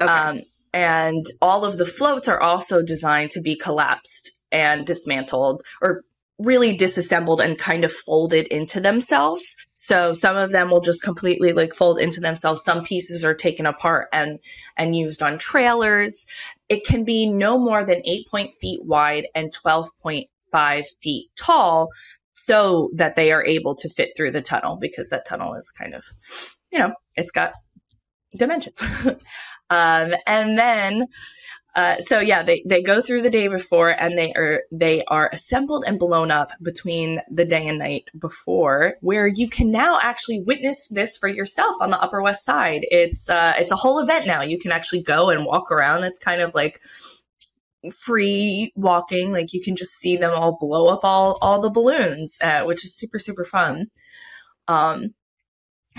Okay. 0.00 0.10
Um, 0.10 0.40
and 0.72 1.26
all 1.42 1.66
of 1.66 1.76
the 1.76 1.86
floats 1.86 2.28
are 2.28 2.40
also 2.40 2.82
designed 2.82 3.32
to 3.32 3.42
be 3.42 3.56
collapsed 3.56 4.32
and 4.50 4.86
dismantled 4.86 5.62
or 5.82 6.02
really 6.38 6.76
disassembled 6.76 7.40
and 7.40 7.58
kind 7.58 7.84
of 7.84 7.92
folded 7.92 8.46
into 8.48 8.80
themselves. 8.80 9.56
So 9.76 10.12
some 10.12 10.36
of 10.36 10.50
them 10.50 10.70
will 10.70 10.80
just 10.80 11.02
completely 11.02 11.52
like 11.52 11.74
fold 11.74 11.98
into 11.98 12.20
themselves. 12.20 12.64
Some 12.64 12.84
pieces 12.84 13.24
are 13.24 13.34
taken 13.34 13.66
apart 13.66 14.08
and 14.12 14.38
and 14.76 14.96
used 14.96 15.22
on 15.22 15.38
trailers. 15.38 16.26
It 16.68 16.84
can 16.84 17.04
be 17.04 17.30
no 17.30 17.58
more 17.58 17.84
than 17.84 18.02
8 18.04 18.26
point 18.30 18.52
feet 18.52 18.80
wide 18.84 19.26
and 19.34 19.54
12.5 19.54 20.86
feet 21.00 21.28
tall 21.36 21.88
so 22.32 22.90
that 22.94 23.14
they 23.14 23.30
are 23.30 23.44
able 23.44 23.74
to 23.76 23.88
fit 23.88 24.10
through 24.16 24.32
the 24.32 24.42
tunnel 24.42 24.76
because 24.76 25.08
that 25.10 25.26
tunnel 25.26 25.54
is 25.54 25.70
kind 25.70 25.94
of 25.94 26.04
you 26.72 26.80
know, 26.80 26.92
it's 27.14 27.30
got 27.30 27.52
dimensions. 28.36 28.82
um 29.70 30.14
and 30.26 30.58
then 30.58 31.06
uh, 31.74 31.98
so 31.98 32.20
yeah, 32.20 32.42
they, 32.42 32.62
they 32.64 32.82
go 32.82 33.00
through 33.00 33.22
the 33.22 33.30
day 33.30 33.48
before 33.48 33.90
and 33.90 34.16
they 34.16 34.32
are 34.34 34.62
they 34.70 35.02
are 35.06 35.28
assembled 35.32 35.84
and 35.86 35.98
blown 35.98 36.30
up 36.30 36.52
between 36.62 37.20
the 37.28 37.44
day 37.44 37.66
and 37.66 37.78
night 37.78 38.04
before, 38.16 38.94
where 39.00 39.26
you 39.26 39.48
can 39.48 39.72
now 39.72 39.98
actually 40.00 40.40
witness 40.40 40.86
this 40.90 41.16
for 41.16 41.28
yourself 41.28 41.74
on 41.80 41.90
the 41.90 42.00
Upper 42.00 42.22
West 42.22 42.44
Side. 42.44 42.86
It's 42.90 43.28
uh, 43.28 43.54
it's 43.58 43.72
a 43.72 43.76
whole 43.76 43.98
event 43.98 44.26
now. 44.26 44.42
You 44.42 44.58
can 44.58 44.70
actually 44.70 45.02
go 45.02 45.30
and 45.30 45.44
walk 45.44 45.72
around. 45.72 46.04
It's 46.04 46.20
kind 46.20 46.40
of 46.40 46.54
like 46.54 46.80
free 47.92 48.72
walking. 48.76 49.32
Like 49.32 49.52
you 49.52 49.60
can 49.60 49.74
just 49.74 49.94
see 49.94 50.16
them 50.16 50.32
all 50.32 50.56
blow 50.58 50.86
up 50.86 51.00
all 51.02 51.38
all 51.42 51.60
the 51.60 51.70
balloons, 51.70 52.36
uh, 52.40 52.62
which 52.64 52.84
is 52.84 52.96
super 52.96 53.18
super 53.18 53.44
fun. 53.44 53.86
Um, 54.68 55.14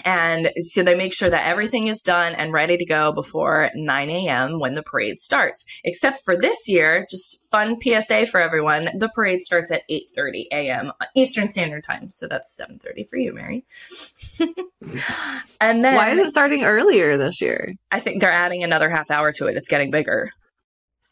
and 0.04 0.52
so 0.58 0.84
they 0.84 0.96
make 0.96 1.14
sure 1.14 1.30
that 1.30 1.48
everything 1.48 1.88
is 1.88 2.02
done 2.02 2.34
and 2.36 2.52
ready 2.52 2.78
to 2.78 2.86
go 2.86 3.14
before 3.14 3.70
9 3.76 4.10
a.m. 4.10 4.60
when 4.60 4.76
the 4.76 4.84
parade 4.84 5.20
starts. 5.20 5.64
Except 5.84 6.20
for 6.26 6.36
this 6.36 6.58
year, 6.68 7.06
just 7.10 7.38
fun 7.50 7.78
PSA 7.82 8.26
for 8.28 8.42
everyone. 8.42 8.90
The 8.98 9.10
parade 9.10 9.42
starts 9.42 9.72
at 9.72 9.84
8:30 9.90 10.46
a.m. 10.52 10.92
Eastern 11.16 11.50
Standard 11.50 11.86
Time, 11.86 12.12
so 12.12 12.28
that's 12.28 12.60
7:30 12.60 13.10
for 13.10 13.18
you, 13.18 13.34
Mary. 13.34 13.66
and 15.62 15.84
then 15.84 15.96
Why 15.96 16.10
is 16.10 16.20
it 16.20 16.30
starting 16.30 16.64
earlier 16.64 17.18
this 17.18 17.40
year? 17.42 17.74
I 17.92 18.00
think 18.00 18.20
they're 18.22 18.32
adding 18.32 18.64
another 18.64 18.90
half 18.90 19.10
hour 19.10 19.32
to 19.34 19.48
it. 19.48 19.56
It's 19.56 19.70
getting 19.70 19.92
bigger. 19.92 20.30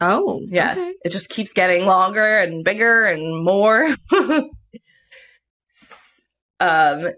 Oh, 0.00 0.40
Yeah. 0.48 0.72
okay. 0.72 0.92
It 1.04 1.10
just 1.10 1.30
keeps 1.30 1.52
getting 1.52 1.86
longer 1.86 2.38
and 2.38 2.64
bigger 2.64 3.04
and 3.04 3.42
more. 3.42 3.88
Um, 6.60 7.08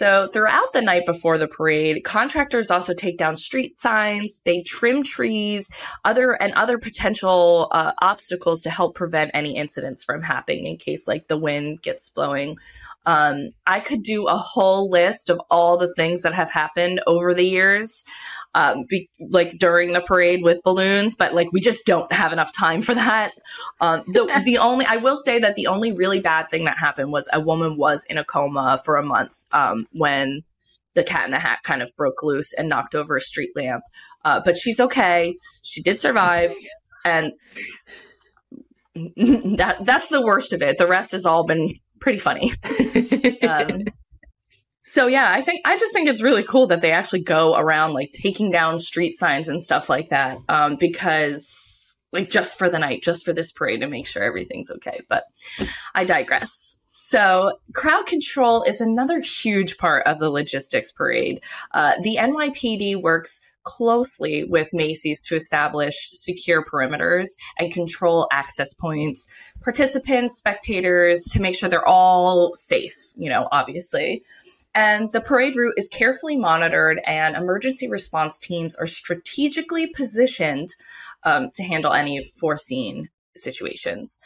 so 0.00 0.28
throughout 0.32 0.72
the 0.72 0.80
night 0.80 1.04
before 1.04 1.36
the 1.36 1.46
parade, 1.46 2.04
contractors 2.04 2.70
also 2.70 2.94
take 2.94 3.18
down 3.18 3.36
street 3.36 3.78
signs, 3.82 4.40
they 4.44 4.62
trim 4.62 5.02
trees, 5.02 5.68
other 6.06 6.32
and 6.32 6.54
other 6.54 6.78
potential 6.78 7.68
uh, 7.70 7.92
obstacles 8.00 8.62
to 8.62 8.70
help 8.70 8.94
prevent 8.94 9.32
any 9.34 9.56
incidents 9.56 10.02
from 10.02 10.22
happening 10.22 10.64
in 10.64 10.78
case 10.78 11.06
like 11.06 11.28
the 11.28 11.36
wind 11.36 11.82
gets 11.82 12.08
blowing. 12.08 12.56
Um, 13.04 13.50
I 13.66 13.80
could 13.80 14.02
do 14.02 14.26
a 14.26 14.36
whole 14.36 14.88
list 14.88 15.28
of 15.28 15.38
all 15.50 15.76
the 15.76 15.92
things 15.92 16.22
that 16.22 16.32
have 16.32 16.50
happened 16.50 17.02
over 17.06 17.34
the 17.34 17.44
years 17.44 18.02
um, 18.54 18.84
be, 18.88 19.08
like 19.20 19.58
during 19.58 19.92
the 19.92 20.00
parade 20.00 20.42
with 20.42 20.62
balloons, 20.62 21.14
but 21.14 21.34
like 21.34 21.48
we 21.52 21.60
just 21.60 21.84
don't 21.86 22.12
have 22.12 22.32
enough 22.32 22.50
time 22.56 22.80
for 22.80 22.94
that. 22.94 23.32
Um, 23.80 24.02
the 24.06 24.42
the 24.44 24.58
only 24.58 24.84
I 24.86 24.96
will 24.96 25.16
say 25.16 25.38
that 25.38 25.54
the 25.54 25.68
only 25.68 25.92
really 25.92 26.20
bad 26.20 26.48
thing 26.50 26.64
that 26.64 26.78
happened 26.78 27.12
was 27.12 27.28
a 27.32 27.40
woman 27.40 27.76
was 27.76 28.04
in 28.04 28.18
a 28.18 28.24
coma 28.24 28.80
for 28.84 28.96
a 28.96 29.02
month 29.02 29.44
um, 29.52 29.86
when 29.92 30.42
the 30.94 31.04
Cat 31.04 31.26
in 31.26 31.30
the 31.30 31.38
Hat 31.38 31.60
kind 31.62 31.82
of 31.82 31.94
broke 31.96 32.22
loose 32.22 32.52
and 32.52 32.68
knocked 32.68 32.94
over 32.94 33.16
a 33.16 33.20
street 33.20 33.50
lamp. 33.54 33.84
Uh, 34.24 34.40
but 34.44 34.56
she's 34.56 34.80
okay. 34.80 35.36
She 35.62 35.82
did 35.82 36.00
survive, 36.00 36.52
and 37.04 37.32
that 38.94 39.76
that's 39.84 40.08
the 40.08 40.24
worst 40.24 40.52
of 40.52 40.62
it. 40.62 40.78
The 40.78 40.88
rest 40.88 41.12
has 41.12 41.24
all 41.24 41.46
been 41.46 41.72
pretty 42.00 42.18
funny. 42.18 42.52
Um, 43.42 43.84
so 44.90 45.06
yeah, 45.06 45.30
I 45.32 45.40
think 45.40 45.60
I 45.64 45.78
just 45.78 45.92
think 45.92 46.08
it's 46.08 46.20
really 46.20 46.42
cool 46.42 46.66
that 46.66 46.80
they 46.80 46.90
actually 46.90 47.22
go 47.22 47.54
around 47.54 47.92
like 47.92 48.10
taking 48.10 48.50
down 48.50 48.80
street 48.80 49.16
signs 49.16 49.48
and 49.48 49.62
stuff 49.62 49.88
like 49.88 50.08
that. 50.08 50.38
Um, 50.48 50.74
because 50.74 51.94
like 52.10 52.28
just 52.28 52.58
for 52.58 52.68
the 52.68 52.80
night, 52.80 53.04
just 53.04 53.24
for 53.24 53.32
this 53.32 53.52
parade 53.52 53.82
to 53.82 53.86
make 53.86 54.08
sure 54.08 54.24
everything's 54.24 54.68
okay. 54.68 55.00
But 55.08 55.26
I 55.94 56.04
digress. 56.04 56.76
So 56.88 57.52
crowd 57.72 58.06
control 58.06 58.64
is 58.64 58.80
another 58.80 59.20
huge 59.20 59.78
part 59.78 60.04
of 60.08 60.18
the 60.18 60.28
logistics 60.28 60.90
parade. 60.90 61.40
Uh, 61.70 61.92
the 62.02 62.16
NYPD 62.16 63.00
works 63.00 63.40
closely 63.62 64.44
with 64.44 64.68
Macy's 64.72 65.20
to 65.22 65.36
establish 65.36 66.10
secure 66.12 66.64
perimeters 66.64 67.28
and 67.58 67.72
control 67.72 68.26
access 68.32 68.74
points, 68.74 69.28
participants, 69.62 70.38
spectators, 70.38 71.22
to 71.24 71.40
make 71.40 71.54
sure 71.54 71.68
they're 71.68 71.86
all 71.86 72.52
safe, 72.54 72.96
you 73.16 73.28
know, 73.28 73.48
obviously. 73.52 74.24
And 74.74 75.10
the 75.10 75.20
parade 75.20 75.56
route 75.56 75.74
is 75.76 75.88
carefully 75.88 76.36
monitored, 76.36 77.00
and 77.06 77.34
emergency 77.34 77.88
response 77.88 78.38
teams 78.38 78.76
are 78.76 78.86
strategically 78.86 79.88
positioned 79.88 80.68
um, 81.24 81.50
to 81.54 81.62
handle 81.62 81.92
any 81.92 82.22
foreseen 82.22 83.08
situations. 83.36 84.20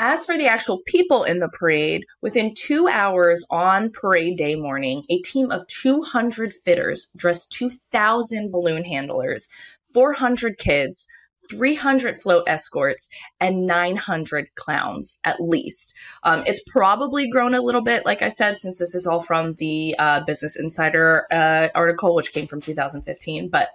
As 0.00 0.24
for 0.24 0.38
the 0.38 0.46
actual 0.46 0.80
people 0.86 1.24
in 1.24 1.40
the 1.40 1.48
parade, 1.48 2.04
within 2.22 2.54
two 2.54 2.86
hours 2.86 3.44
on 3.50 3.90
parade 3.90 4.38
day 4.38 4.54
morning, 4.54 5.02
a 5.10 5.20
team 5.22 5.50
of 5.50 5.66
200 5.66 6.52
fitters 6.52 7.08
dressed 7.16 7.50
2,000 7.50 8.52
balloon 8.52 8.84
handlers, 8.84 9.48
400 9.94 10.56
kids, 10.58 11.08
300 11.50 12.20
float 12.20 12.44
escorts, 12.46 13.08
and 13.40 13.66
900 13.66 14.48
clowns 14.54 15.16
at 15.24 15.40
least. 15.40 15.94
Um, 16.22 16.42
it's 16.46 16.62
probably 16.68 17.28
grown 17.30 17.54
a 17.54 17.62
little 17.62 17.82
bit, 17.82 18.04
like 18.04 18.22
I 18.22 18.28
said, 18.28 18.58
since 18.58 18.78
this 18.78 18.94
is 18.94 19.06
all 19.06 19.20
from 19.20 19.54
the 19.54 19.94
uh, 19.98 20.20
Business 20.26 20.56
Insider 20.56 21.26
uh, 21.30 21.68
article, 21.74 22.14
which 22.14 22.32
came 22.32 22.46
from 22.46 22.60
2015. 22.60 23.48
But 23.50 23.68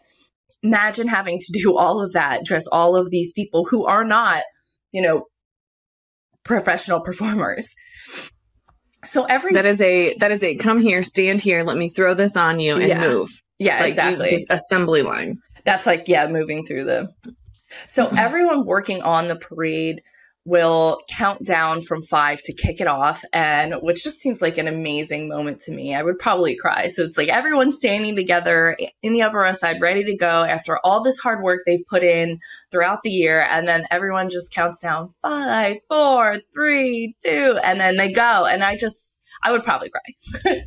imagine 0.62 1.08
having 1.08 1.40
to 1.40 1.52
do 1.62 1.78
all 1.78 2.02
of 2.02 2.14
that, 2.14 2.46
dress 2.46 2.68
all 2.68 2.96
of 2.96 3.10
these 3.12 3.32
people 3.32 3.66
who 3.66 3.86
are 3.86 4.04
not, 4.04 4.44
you 4.92 5.02
know, 5.02 5.26
professional 6.44 7.00
performers. 7.02 7.74
So 9.06 9.26
every 9.26 9.54
that 9.54 9.66
is 9.66 9.82
a 9.82 10.16
that 10.20 10.32
is 10.32 10.42
a 10.44 10.56
come 10.56 10.80
here, 10.80 11.04
stand 11.04 11.42
here, 11.42 11.64
let 11.64 11.76
me 11.78 11.90
throw 11.90 12.14
this 12.14 12.38
on 12.38 12.60
you 12.60 12.76
and 12.76 12.88
Yeah. 12.88 13.08
move. 13.08 13.30
yeah, 13.60 13.80
Like, 13.80 13.90
exactly. 13.90 14.30
Just 14.30 14.48
assembly 14.50 15.02
line. 15.02 15.40
That's 15.66 15.86
like, 15.86 16.08
yeah, 16.08 16.28
moving 16.28 16.66
through 16.66 16.86
the. 16.86 17.10
So 17.88 18.06
mm-hmm. 18.06 18.18
everyone 18.18 18.66
working 18.66 19.02
on 19.02 19.28
the 19.28 19.36
parade 19.36 20.02
will 20.46 21.00
count 21.10 21.44
down 21.46 21.82
from 21.82 22.02
five 22.02 22.42
to 22.42 22.54
kick 22.54 22.82
it 22.82 22.88
off, 22.88 23.24
and 23.32 23.76
which 23.76 24.04
just 24.04 24.20
seems 24.20 24.42
like 24.42 24.58
an 24.58 24.68
amazing 24.68 25.30
moment 25.30 25.62
to 25.62 25.72
me. 25.72 25.96
I 25.96 26.04
would 26.04 26.20
probably 26.20 26.56
cry. 26.56 26.88
So 26.88 27.04
it's 27.04 27.18
like 27.18 27.30
everyone 27.30 27.72
standing 27.72 28.16
together 28.16 28.78
in 29.02 29.14
the 29.14 29.22
Upper 29.22 29.40
West 29.40 29.62
Side, 29.62 29.80
ready 29.80 30.04
to 30.04 30.18
go 30.18 30.44
after 30.44 30.78
all 30.84 31.02
this 31.02 31.18
hard 31.18 31.42
work 31.42 31.62
they've 31.66 31.86
put 31.90 32.04
in 32.04 32.40
throughout 32.72 33.04
the 33.04 33.10
year, 33.10 33.42
and 33.50 33.68
then 33.68 33.86
everyone 33.90 34.30
just 34.30 34.54
counts 34.54 34.82
down 34.82 35.14
five, 35.22 35.78
four, 35.90 36.40
three, 36.54 37.16
two, 37.24 37.58
and 37.64 37.80
then 37.80 37.96
they 37.96 38.12
go. 38.12 38.46
And 38.46 38.64
I 38.64 38.76
just, 38.76 39.18
I 39.42 39.52
would 39.54 39.64
probably 39.64 39.92
cry. 39.92 40.64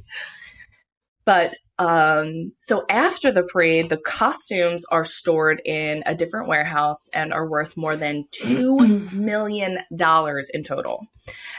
but 1.26 1.54
um, 1.78 2.52
so 2.58 2.84
after 2.88 3.30
the 3.30 3.42
parade, 3.42 3.90
the 3.90 3.98
costumes 3.98 4.84
are 4.90 5.04
stored 5.04 5.60
in 5.64 6.02
a 6.06 6.14
different 6.14 6.48
warehouse 6.48 7.08
and 7.12 7.32
are 7.32 7.48
worth 7.48 7.76
more 7.76 7.96
than 7.96 8.24
two 8.30 8.78
million 9.12 9.80
dollars 9.94 10.48
in 10.52 10.62
total. 10.62 11.06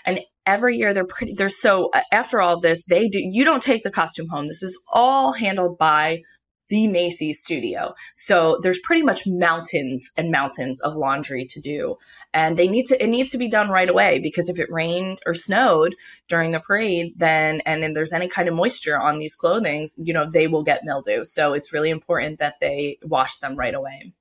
And 0.05 0.19
every 0.45 0.77
year 0.77 0.93
they're 0.93 1.05
pretty. 1.05 1.33
They're 1.33 1.49
so. 1.49 1.89
uh, 1.93 2.01
After 2.11 2.41
all 2.41 2.59
this, 2.59 2.83
they 2.85 3.07
do. 3.09 3.19
You 3.21 3.45
don't 3.45 3.61
take 3.61 3.83
the 3.83 3.91
costume 3.91 4.27
home. 4.29 4.47
This 4.47 4.63
is 4.63 4.79
all 4.91 5.33
handled 5.33 5.77
by 5.77 6.21
the 6.69 6.87
Macy's 6.87 7.41
studio. 7.41 7.93
So 8.13 8.59
there's 8.61 8.79
pretty 8.83 9.03
much 9.03 9.23
mountains 9.25 10.11
and 10.17 10.31
mountains 10.31 10.81
of 10.81 10.95
laundry 10.95 11.45
to 11.45 11.61
do. 11.61 11.95
And 12.37 12.55
they 12.55 12.67
need 12.67 12.85
to 12.89 13.03
it 13.03 13.07
needs 13.07 13.31
to 13.31 13.39
be 13.39 13.49
done 13.49 13.69
right 13.69 13.89
away 13.89 14.19
because 14.19 14.47
if 14.47 14.59
it 14.59 14.71
rained 14.71 15.17
or 15.25 15.33
snowed 15.33 15.95
during 16.27 16.51
the 16.51 16.59
parade, 16.59 17.13
then 17.17 17.61
and 17.65 17.81
then 17.81 17.93
there's 17.93 18.13
any 18.13 18.27
kind 18.27 18.47
of 18.47 18.53
moisture 18.53 18.95
on 18.95 19.17
these 19.17 19.33
clothings, 19.33 19.95
you 19.97 20.13
know, 20.13 20.29
they 20.29 20.45
will 20.45 20.61
get 20.61 20.83
mildew. 20.83 21.25
So 21.25 21.53
it's 21.53 21.73
really 21.73 21.89
important 21.89 22.37
that 22.37 22.59
they 22.61 22.99
wash 23.01 23.39
them 23.39 23.55
right 23.55 23.73
away. 23.73 24.13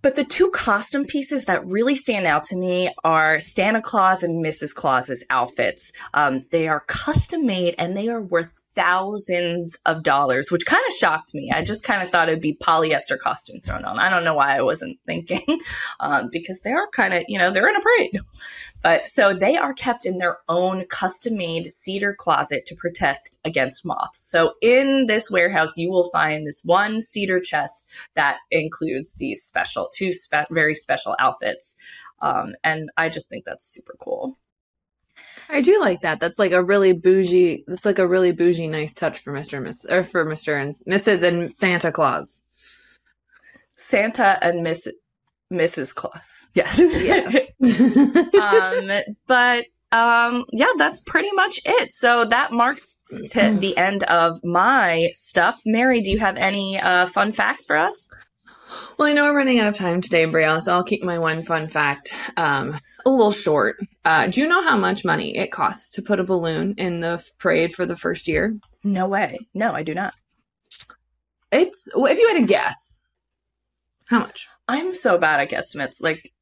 But 0.00 0.14
the 0.14 0.22
two 0.22 0.52
costume 0.52 1.06
pieces 1.06 1.46
that 1.46 1.66
really 1.66 1.96
stand 1.96 2.24
out 2.28 2.44
to 2.44 2.56
me 2.56 2.94
are 3.02 3.40
Santa 3.40 3.82
Claus 3.82 4.22
and 4.22 4.44
Mrs. 4.44 4.72
Claus's 4.72 5.24
outfits. 5.28 5.92
Um, 6.12 6.44
they 6.52 6.68
are 6.68 6.84
custom 6.86 7.46
made 7.46 7.74
and 7.78 7.96
they 7.96 8.10
are 8.10 8.22
worth 8.22 8.52
thousands 8.74 9.76
of 9.86 10.02
dollars, 10.02 10.50
which 10.50 10.66
kind 10.66 10.82
of 10.88 10.94
shocked 10.94 11.34
me. 11.34 11.50
I 11.52 11.62
just 11.62 11.84
kind 11.84 12.02
of 12.02 12.10
thought 12.10 12.28
it'd 12.28 12.40
be 12.40 12.56
polyester 12.56 13.18
costume 13.18 13.60
thrown 13.60 13.84
on. 13.84 13.98
I 13.98 14.10
don't 14.10 14.24
know 14.24 14.34
why 14.34 14.56
I 14.56 14.62
wasn't 14.62 14.98
thinking, 15.06 15.60
um, 16.00 16.28
because 16.32 16.60
they 16.60 16.72
are 16.72 16.88
kind 16.92 17.14
of, 17.14 17.24
you 17.28 17.38
know, 17.38 17.50
they're 17.50 17.68
in 17.68 17.76
a 17.76 17.80
parade. 17.80 18.20
But 18.82 19.08
so 19.08 19.32
they 19.32 19.56
are 19.56 19.74
kept 19.74 20.04
in 20.06 20.18
their 20.18 20.38
own 20.48 20.84
custom 20.86 21.36
made 21.36 21.72
cedar 21.72 22.14
closet 22.14 22.66
to 22.66 22.74
protect 22.74 23.30
against 23.44 23.84
moths. 23.84 24.20
So 24.20 24.54
in 24.60 25.06
this 25.06 25.30
warehouse, 25.30 25.76
you 25.76 25.90
will 25.90 26.10
find 26.10 26.46
this 26.46 26.62
one 26.64 27.00
cedar 27.00 27.40
chest 27.40 27.88
that 28.14 28.38
includes 28.50 29.14
these 29.14 29.42
special, 29.42 29.88
two 29.94 30.12
spe- 30.12 30.50
very 30.50 30.74
special 30.74 31.16
outfits. 31.18 31.76
Um, 32.20 32.54
and 32.62 32.90
I 32.96 33.08
just 33.08 33.28
think 33.28 33.44
that's 33.44 33.66
super 33.66 33.96
cool. 34.00 34.38
I 35.48 35.60
do 35.60 35.80
like 35.80 36.02
that. 36.02 36.20
That's 36.20 36.38
like 36.38 36.52
a 36.52 36.62
really 36.62 36.92
bougie. 36.92 37.64
That's 37.66 37.84
like 37.84 37.98
a 37.98 38.06
really 38.06 38.32
bougie, 38.32 38.68
nice 38.68 38.94
touch 38.94 39.18
for 39.18 39.32
Mister 39.32 39.56
and 39.56 39.66
Miss 39.66 39.84
or 39.84 40.02
for 40.02 40.24
Mister 40.24 40.56
and 40.56 40.72
Mrs. 40.88 41.22
and 41.22 41.52
Santa 41.52 41.92
Claus. 41.92 42.42
Santa 43.76 44.38
and 44.42 44.62
Miss 44.62 44.88
Mrs. 45.52 45.94
Claus. 45.94 46.46
Yes. 46.54 46.78
Yeah. 46.78 47.28
um, 48.40 48.90
but 49.26 49.66
um, 49.92 50.44
yeah, 50.52 50.72
that's 50.76 51.00
pretty 51.00 51.30
much 51.32 51.60
it. 51.64 51.92
So 51.92 52.24
that 52.24 52.52
marks 52.52 52.98
t- 53.30 53.50
the 53.50 53.76
end 53.76 54.02
of 54.04 54.40
my 54.42 55.10
stuff. 55.12 55.60
Mary, 55.64 56.00
do 56.00 56.10
you 56.10 56.18
have 56.18 56.36
any 56.36 56.80
uh, 56.80 57.06
fun 57.06 57.32
facts 57.32 57.66
for 57.66 57.76
us? 57.76 58.08
Well, 58.98 59.08
I 59.08 59.12
know 59.12 59.24
we're 59.24 59.36
running 59.36 59.60
out 59.60 59.68
of 59.68 59.74
time 59.74 60.00
today, 60.00 60.24
Brielle, 60.26 60.60
so 60.60 60.72
I'll 60.72 60.84
keep 60.84 61.02
my 61.02 61.18
one 61.18 61.44
fun 61.44 61.68
fact 61.68 62.12
um, 62.36 62.78
a 63.04 63.10
little 63.10 63.32
short. 63.32 63.76
Uh, 64.04 64.28
do 64.28 64.40
you 64.40 64.48
know 64.48 64.62
how 64.62 64.76
much 64.76 65.04
money 65.04 65.36
it 65.36 65.50
costs 65.50 65.90
to 65.94 66.02
put 66.02 66.20
a 66.20 66.24
balloon 66.24 66.74
in 66.76 67.00
the 67.00 67.22
parade 67.38 67.72
for 67.72 67.86
the 67.86 67.96
first 67.96 68.28
year? 68.28 68.56
No 68.82 69.08
way. 69.08 69.38
No, 69.54 69.72
I 69.72 69.82
do 69.82 69.94
not. 69.94 70.14
It's 71.50 71.88
well, 71.94 72.12
if 72.12 72.18
you 72.18 72.28
had 72.28 72.42
a 72.42 72.46
guess, 72.46 73.02
how 74.06 74.18
much? 74.18 74.48
I'm 74.68 74.94
so 74.94 75.18
bad 75.18 75.40
at 75.40 75.50
guesstimates. 75.50 76.00
Like, 76.00 76.32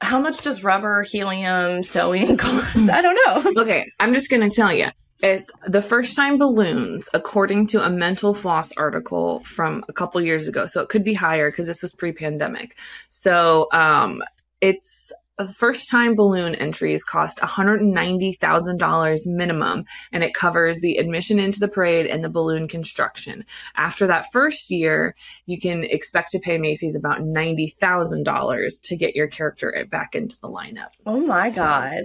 how 0.00 0.20
much 0.20 0.42
does 0.42 0.64
rubber, 0.64 1.02
helium, 1.02 1.82
sewing 1.82 2.36
cost? 2.38 2.88
I 2.90 3.02
don't 3.02 3.18
know. 3.26 3.62
Okay, 3.62 3.86
I'm 4.00 4.12
just 4.12 4.30
gonna 4.30 4.50
tell 4.50 4.72
you. 4.72 4.86
It's 5.22 5.50
the 5.66 5.82
first 5.82 6.14
time 6.16 6.38
balloons, 6.38 7.08
according 7.14 7.68
to 7.68 7.84
a 7.84 7.90
Mental 7.90 8.34
Floss 8.34 8.72
article 8.72 9.40
from 9.40 9.84
a 9.88 9.92
couple 9.92 10.20
years 10.20 10.46
ago. 10.46 10.66
So 10.66 10.80
it 10.82 10.88
could 10.88 11.04
be 11.04 11.14
higher 11.14 11.50
because 11.50 11.66
this 11.66 11.82
was 11.82 11.92
pre-pandemic. 11.94 12.76
So 13.08 13.68
um, 13.72 14.22
it's 14.60 15.12
first 15.44 15.90
time 15.90 16.14
balloon 16.14 16.54
entries 16.54 17.04
cost 17.04 17.38
$190,000 17.38 19.18
minimum 19.26 19.84
and 20.12 20.24
it 20.24 20.32
covers 20.32 20.80
the 20.80 20.96
admission 20.96 21.38
into 21.38 21.60
the 21.60 21.68
parade 21.68 22.06
and 22.06 22.24
the 22.24 22.30
balloon 22.30 22.68
construction. 22.68 23.44
After 23.74 24.06
that 24.06 24.26
first 24.32 24.70
year, 24.70 25.14
you 25.44 25.60
can 25.60 25.84
expect 25.84 26.30
to 26.30 26.38
pay 26.38 26.56
Macy's 26.56 26.96
about 26.96 27.20
$90,000 27.20 28.80
to 28.82 28.96
get 28.96 29.14
your 29.14 29.28
character 29.28 29.86
back 29.90 30.14
into 30.14 30.38
the 30.40 30.48
lineup. 30.48 30.90
Oh 31.04 31.20
my 31.20 31.50
So, 31.50 31.62
god, 31.62 32.04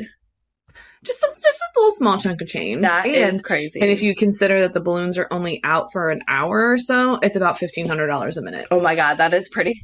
Just 1.04 1.24
a, 1.24 1.28
just 1.28 1.46
a 1.46 1.80
little 1.80 1.92
small 1.92 2.18
chunk 2.18 2.42
of 2.42 2.48
change. 2.48 2.82
that 2.82 3.08
is 3.08 3.36
and, 3.36 3.44
crazy. 3.44 3.82
and 3.82 3.90
if 3.90 4.04
you 4.04 4.16
consider 4.16 4.62
that 4.62 4.74
the 4.74 4.82
balloons 4.82 5.18
are 5.18 5.28
only 5.32 5.60
out 5.64 5.88
for 5.92 6.12
an 6.12 6.22
hour 6.28 6.72
or 6.72 6.78
so, 6.78 7.16
it's 7.24 7.36
about 7.36 7.58
$1,500 7.58 8.38
a 8.38 8.42
minute. 8.42 8.68
oh 8.72 8.80
my 8.80 8.96
god, 8.96 9.16
that 9.16 9.34
is 9.34 9.50
pretty 9.50 9.82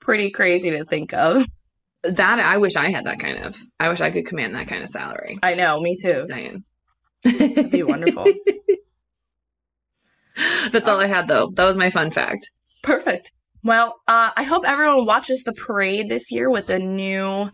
pretty 0.00 0.30
crazy 0.30 0.70
to 0.70 0.84
think 0.84 1.12
of. 1.12 1.46
That, 2.02 2.38
I 2.38 2.56
wish 2.56 2.76
I 2.76 2.90
had 2.90 3.04
that 3.04 3.20
kind 3.20 3.44
of, 3.44 3.58
I 3.78 3.90
wish 3.90 4.00
I 4.00 4.10
could 4.10 4.26
command 4.26 4.54
that 4.54 4.68
kind 4.68 4.82
of 4.82 4.88
salary. 4.88 5.38
I 5.42 5.54
know, 5.54 5.80
me 5.80 5.96
too. 6.00 6.22
Saying. 6.22 6.64
That'd 7.24 7.70
be 7.70 7.82
wonderful. 7.82 8.24
That's 10.72 10.88
all 10.88 11.00
I 11.00 11.06
had 11.06 11.28
though. 11.28 11.50
That 11.54 11.66
was 11.66 11.76
my 11.76 11.90
fun 11.90 12.08
fact. 12.10 12.48
Perfect. 12.82 13.32
Well, 13.62 14.00
uh, 14.08 14.30
I 14.34 14.44
hope 14.44 14.66
everyone 14.66 15.04
watches 15.04 15.42
the 15.42 15.52
parade 15.52 16.08
this 16.08 16.30
year 16.30 16.50
with 16.50 16.70
a 16.70 16.78
new, 16.78 17.50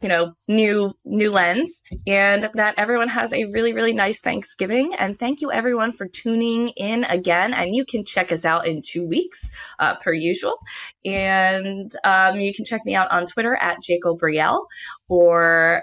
you 0.00 0.08
know, 0.08 0.32
new 0.48 0.94
new 1.04 1.30
lens, 1.30 1.82
and 2.06 2.48
that 2.54 2.74
everyone 2.78 3.08
has 3.08 3.32
a 3.32 3.44
really 3.46 3.72
really 3.72 3.92
nice 3.92 4.20
Thanksgiving. 4.20 4.94
And 4.94 5.18
thank 5.18 5.40
you 5.40 5.52
everyone 5.52 5.92
for 5.92 6.08
tuning 6.08 6.68
in 6.70 7.04
again. 7.04 7.52
And 7.52 7.74
you 7.74 7.84
can 7.84 8.04
check 8.04 8.32
us 8.32 8.44
out 8.44 8.66
in 8.66 8.82
two 8.82 9.06
weeks, 9.06 9.52
uh, 9.78 9.96
per 9.96 10.12
usual. 10.12 10.56
And 11.04 11.90
um, 12.04 12.40
you 12.40 12.54
can 12.54 12.64
check 12.64 12.82
me 12.84 12.94
out 12.94 13.10
on 13.10 13.26
Twitter 13.26 13.54
at 13.54 13.78
Jaekel 13.78 14.18
Brielle 14.18 14.66
or 15.08 15.82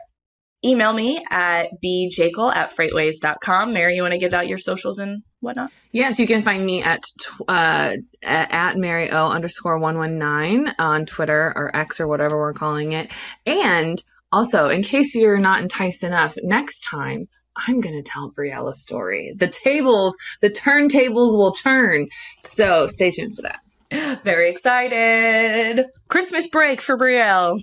email 0.68 0.94
me 0.94 1.24
at 1.30 1.70
bjaekel 1.84 2.54
at 2.56 2.76
freightwaves.com. 2.76 3.74
Mary, 3.74 3.96
you 3.96 4.02
want 4.02 4.12
to 4.14 4.18
give 4.18 4.34
out 4.34 4.48
your 4.48 4.58
socials 4.58 5.00
and 5.00 5.24
whatnot? 5.40 5.72
Yes, 5.92 6.20
you 6.20 6.28
can 6.28 6.42
find 6.42 6.66
me 6.66 6.84
at 6.84 7.04
uh, 7.48 7.96
at 8.22 8.78
Mary 8.78 9.10
O 9.12 9.30
underscore 9.30 9.80
one 9.80 9.98
one 9.98 10.18
nine 10.18 10.74
on 10.78 11.06
Twitter 11.06 11.54
or 11.56 11.76
X 11.76 12.00
or 12.00 12.08
whatever 12.08 12.38
we're 12.38 12.54
calling 12.54 12.92
it. 12.92 13.12
And 13.46 14.02
also, 14.32 14.70
in 14.70 14.84
case 14.84 15.16
you're 15.16 15.40
not 15.40 15.62
enticed 15.62 16.04
enough, 16.04 16.36
next 16.44 16.82
time 16.82 17.28
I'm 17.68 17.80
going 17.80 17.96
to 17.96 18.04
tell 18.04 18.32
Brielle 18.32 18.70
a 18.70 18.74
story. 18.74 19.34
The 19.36 19.48
tables, 19.48 20.16
the 20.42 20.50
turntables 20.50 21.36
will 21.38 21.54
turn. 21.54 22.08
So 22.42 22.88
stay 22.88 23.12
tuned 23.12 23.36
for 23.36 23.44
that. 23.44 24.24
Very 24.24 24.52
excited. 24.52 25.86
Christmas 26.10 26.48
break 26.48 26.82
for 26.82 26.98
Brielle. 26.98 27.62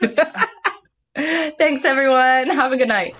Thanks, 1.14 1.84
everyone. 1.84 2.50
Have 2.50 2.72
a 2.72 2.76
good 2.76 2.88
night. 2.88 3.14